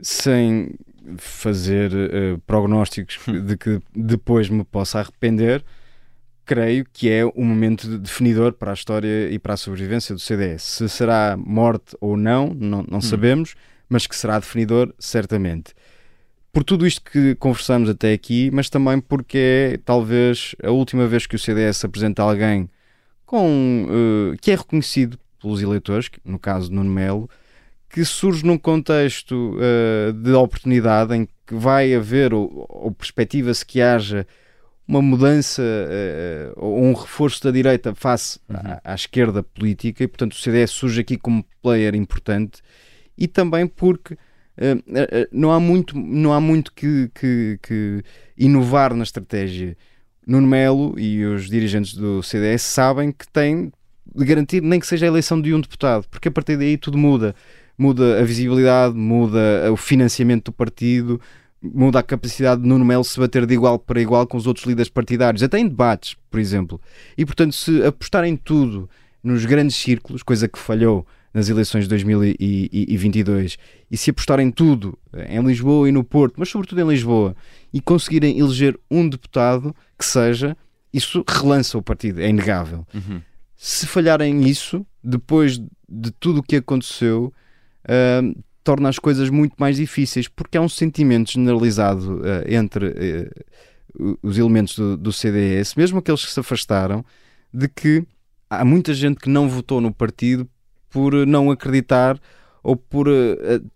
Sem 0.00 0.74
fazer 1.18 1.92
uh, 1.92 2.38
prognósticos 2.46 3.18
de 3.26 3.56
que 3.58 3.80
depois 3.94 4.48
me 4.48 4.64
possa 4.64 5.00
arrepender, 5.00 5.62
creio 6.46 6.86
que 6.90 7.10
é 7.10 7.26
um 7.26 7.44
momento 7.44 7.98
definidor 7.98 8.54
para 8.54 8.70
a 8.70 8.74
história 8.74 9.30
e 9.30 9.38
para 9.38 9.52
a 9.52 9.56
sobrevivência 9.58 10.14
do 10.14 10.20
CDS. 10.20 10.62
Se 10.62 10.88
será 10.88 11.36
morte 11.36 11.94
ou 12.00 12.16
não, 12.16 12.54
não, 12.54 12.82
não 12.88 12.98
hum. 12.98 13.02
sabemos, 13.02 13.54
mas 13.88 14.06
que 14.06 14.16
será 14.16 14.38
definidor, 14.38 14.94
certamente. 14.98 15.74
Por 16.54 16.62
tudo 16.62 16.86
isto 16.86 17.02
que 17.02 17.34
conversamos 17.34 17.90
até 17.90 18.12
aqui, 18.12 18.48
mas 18.52 18.70
também 18.70 19.00
porque 19.00 19.38
é 19.74 19.76
talvez 19.84 20.54
a 20.62 20.70
última 20.70 21.04
vez 21.04 21.26
que 21.26 21.34
o 21.34 21.38
CDS 21.38 21.84
apresenta 21.84 22.22
alguém 22.22 22.70
com, 23.26 23.88
uh, 23.88 24.36
que 24.40 24.52
é 24.52 24.54
reconhecido 24.54 25.18
pelos 25.42 25.60
eleitores, 25.60 26.08
no 26.24 26.38
caso 26.38 26.72
Nuno 26.72 26.88
Melo, 26.88 27.28
que 27.90 28.04
surge 28.04 28.46
num 28.46 28.56
contexto 28.56 29.56
uh, 29.56 30.12
de 30.12 30.32
oportunidade 30.32 31.12
em 31.16 31.26
que 31.44 31.56
vai 31.56 31.92
haver, 31.92 32.32
ou, 32.32 32.64
ou 32.68 32.92
perspectiva-se 32.92 33.66
que 33.66 33.80
haja 33.80 34.24
uma 34.86 35.02
mudança 35.02 35.60
uh, 35.60 36.52
ou 36.54 36.84
um 36.84 36.92
reforço 36.92 37.42
da 37.42 37.50
direita 37.50 37.96
face 37.96 38.38
uhum. 38.48 38.56
à, 38.56 38.92
à, 38.92 38.94
esquerda 38.94 39.42
política 39.42 40.04
e, 40.04 40.06
portanto, 40.06 40.34
o 40.34 40.36
CDS 40.36 40.70
surge 40.70 41.00
aqui 41.00 41.16
como 41.16 41.44
player 41.60 41.96
importante 41.96 42.62
e 43.18 43.26
também 43.26 43.66
porque 43.66 44.16
não 45.32 45.52
há 45.52 45.58
muito, 45.58 45.98
não 45.98 46.32
há 46.32 46.40
muito 46.40 46.72
que, 46.72 47.10
que, 47.14 47.58
que, 47.62 48.02
inovar 48.36 48.94
na 48.94 49.02
estratégia. 49.02 49.76
Nuno 50.26 50.46
Melo 50.46 50.98
e 50.98 51.24
os 51.24 51.50
dirigentes 51.50 51.94
do 51.94 52.22
CDS 52.22 52.62
sabem 52.62 53.12
que 53.12 53.28
têm 53.28 53.70
de 54.14 54.24
garantir 54.24 54.62
nem 54.62 54.80
que 54.80 54.86
seja 54.86 55.06
a 55.06 55.08
eleição 55.08 55.40
de 55.40 55.52
um 55.52 55.60
deputado, 55.60 56.06
porque 56.08 56.28
a 56.28 56.30
partir 56.30 56.56
daí 56.56 56.76
tudo 56.76 56.96
muda. 56.96 57.34
Muda 57.76 58.20
a 58.20 58.24
visibilidade, 58.24 58.94
muda 58.94 59.70
o 59.72 59.76
financiamento 59.76 60.46
do 60.46 60.52
partido, 60.52 61.20
muda 61.60 61.98
a 61.98 62.02
capacidade 62.02 62.62
de 62.62 62.68
Nuno 62.68 62.84
Melo 62.84 63.02
se 63.02 63.18
bater 63.18 63.44
de 63.46 63.54
igual 63.54 63.78
para 63.78 64.00
igual 64.00 64.26
com 64.26 64.36
os 64.36 64.46
outros 64.46 64.64
líderes 64.64 64.88
partidários, 64.88 65.42
até 65.42 65.58
em 65.58 65.66
debates, 65.66 66.16
por 66.30 66.38
exemplo. 66.38 66.80
E, 67.18 67.26
portanto, 67.26 67.52
se 67.52 67.82
apostarem 67.82 68.36
tudo 68.36 68.88
nos 69.22 69.44
grandes 69.44 69.76
círculos, 69.76 70.22
coisa 70.22 70.46
que 70.46 70.58
falhou 70.58 71.04
nas 71.34 71.48
eleições 71.48 71.82
de 71.82 71.88
2022, 71.88 73.58
e 73.90 73.96
se 73.96 74.10
apostarem 74.10 74.52
tudo 74.52 74.96
em 75.28 75.42
Lisboa 75.42 75.88
e 75.88 75.92
no 75.92 76.04
Porto, 76.04 76.34
mas 76.38 76.48
sobretudo 76.48 76.80
em 76.80 76.88
Lisboa, 76.88 77.34
e 77.72 77.80
conseguirem 77.80 78.38
eleger 78.38 78.78
um 78.88 79.08
deputado 79.08 79.74
que 79.98 80.04
seja, 80.04 80.56
isso 80.92 81.24
relança 81.28 81.76
o 81.76 81.82
partido, 81.82 82.20
é 82.20 82.28
inegável. 82.28 82.86
Uhum. 82.94 83.20
Se 83.56 83.84
falharem 83.84 84.48
isso, 84.48 84.86
depois 85.02 85.58
de 85.88 86.10
tudo 86.20 86.38
o 86.38 86.42
que 86.42 86.56
aconteceu, 86.56 87.32
uh, 87.84 88.42
torna 88.62 88.88
as 88.88 88.98
coisas 88.98 89.28
muito 89.28 89.54
mais 89.58 89.76
difíceis, 89.76 90.28
porque 90.28 90.56
há 90.56 90.60
um 90.60 90.68
sentimento 90.68 91.32
generalizado 91.32 92.18
uh, 92.18 92.22
entre 92.46 92.86
uh, 93.98 94.18
os 94.22 94.38
elementos 94.38 94.76
do, 94.76 94.96
do, 94.96 95.12
CDS, 95.12 95.74
mesmo 95.74 95.98
aqueles 95.98 96.24
que 96.24 96.30
se 96.30 96.38
afastaram, 96.38 97.04
de 97.52 97.68
que 97.68 98.04
há 98.48 98.64
muita 98.64 98.94
gente 98.94 99.18
que 99.18 99.28
não 99.28 99.48
votou 99.48 99.80
no 99.80 99.92
partido 99.92 100.48
por 100.94 101.26
não 101.26 101.50
acreditar 101.50 102.20
ou 102.62 102.76
por 102.76 103.08
uh, 103.08 103.12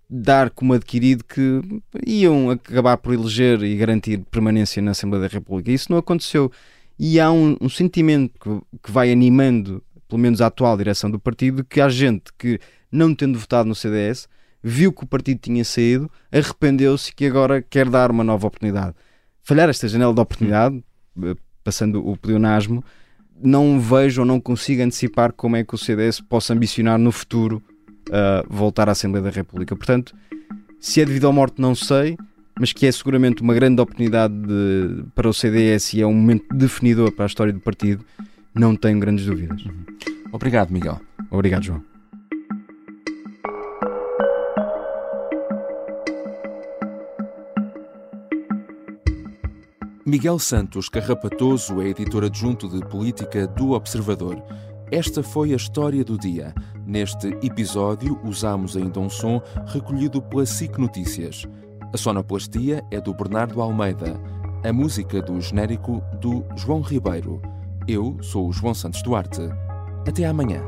dar 0.08 0.50
como 0.50 0.72
adquirido 0.72 1.24
que 1.24 1.60
iam 2.06 2.50
acabar 2.50 2.96
por 2.96 3.12
eleger 3.12 3.60
e 3.64 3.76
garantir 3.76 4.18
permanência 4.30 4.80
na 4.80 4.92
Assembleia 4.92 5.28
da 5.28 5.34
República. 5.34 5.72
Isso 5.72 5.90
não 5.90 5.98
aconteceu. 5.98 6.50
E 6.96 7.18
há 7.18 7.30
um, 7.32 7.56
um 7.60 7.68
sentimento 7.68 8.32
que, 8.38 8.78
que 8.84 8.92
vai 8.92 9.10
animando, 9.10 9.82
pelo 10.08 10.20
menos 10.20 10.40
a 10.40 10.46
atual 10.46 10.76
direção 10.76 11.10
do 11.10 11.18
partido, 11.18 11.64
que 11.64 11.80
há 11.80 11.88
gente 11.88 12.32
que, 12.38 12.60
não 12.90 13.12
tendo 13.12 13.36
votado 13.36 13.68
no 13.68 13.74
CDS, 13.74 14.28
viu 14.62 14.92
que 14.92 15.02
o 15.02 15.06
partido 15.06 15.40
tinha 15.40 15.64
saído, 15.64 16.08
arrependeu-se 16.30 17.12
que 17.12 17.26
agora 17.26 17.60
quer 17.60 17.90
dar 17.90 18.12
uma 18.12 18.22
nova 18.22 18.46
oportunidade. 18.46 18.94
Falhar 19.42 19.68
esta 19.68 19.88
janela 19.88 20.14
de 20.14 20.20
oportunidade, 20.20 20.82
eh, 21.24 21.34
passando 21.64 22.06
o 22.08 22.16
pleonasmo, 22.16 22.82
não 23.42 23.80
vejo 23.80 24.22
ou 24.22 24.26
não 24.26 24.40
consigo 24.40 24.82
antecipar 24.82 25.32
como 25.32 25.56
é 25.56 25.64
que 25.64 25.74
o 25.74 25.78
CDS 25.78 26.20
possa 26.20 26.52
ambicionar 26.52 26.98
no 26.98 27.12
futuro 27.12 27.62
uh, 28.08 28.46
voltar 28.48 28.88
à 28.88 28.92
Assembleia 28.92 29.24
da 29.24 29.30
República. 29.30 29.76
Portanto, 29.76 30.14
se 30.80 31.00
é 31.00 31.04
devido 31.04 31.28
à 31.28 31.32
morte, 31.32 31.60
não 31.60 31.74
sei, 31.74 32.16
mas 32.58 32.72
que 32.72 32.86
é 32.86 32.92
seguramente 32.92 33.42
uma 33.42 33.54
grande 33.54 33.80
oportunidade 33.80 34.34
de, 34.34 35.04
para 35.14 35.28
o 35.28 35.34
CDS 35.34 35.94
e 35.94 36.02
é 36.02 36.06
um 36.06 36.14
momento 36.14 36.46
definidor 36.54 37.12
para 37.12 37.24
a 37.24 37.26
história 37.26 37.52
do 37.52 37.60
partido, 37.60 38.04
não 38.54 38.74
tenho 38.74 38.98
grandes 38.98 39.24
dúvidas. 39.24 39.62
Obrigado, 40.32 40.70
Miguel. 40.70 41.00
Obrigado, 41.30 41.64
João. 41.64 41.97
Miguel 50.08 50.38
Santos 50.38 50.88
Carrapatoso 50.88 51.82
é 51.82 51.88
editor 51.88 52.24
adjunto 52.24 52.66
de 52.66 52.80
política 52.86 53.46
do 53.46 53.72
Observador. 53.72 54.42
Esta 54.90 55.22
foi 55.22 55.52
a 55.52 55.56
história 55.56 56.02
do 56.02 56.16
dia. 56.16 56.54
Neste 56.86 57.26
episódio, 57.42 58.18
usamos 58.24 58.74
ainda 58.74 58.98
um 59.00 59.10
som 59.10 59.42
recolhido 59.66 60.22
pela 60.22 60.46
SIC 60.46 60.78
Notícias. 60.78 61.46
A 61.92 61.96
sonoplastia 61.98 62.82
é 62.90 62.98
do 62.98 63.12
Bernardo 63.12 63.60
Almeida. 63.60 64.18
A 64.64 64.72
música 64.72 65.20
do 65.20 65.38
genérico 65.42 66.02
do 66.22 66.42
João 66.56 66.80
Ribeiro. 66.80 67.42
Eu 67.86 68.16
sou 68.22 68.48
o 68.48 68.52
João 68.52 68.72
Santos 68.72 69.02
Duarte. 69.02 69.42
Até 70.08 70.24
amanhã. 70.24 70.62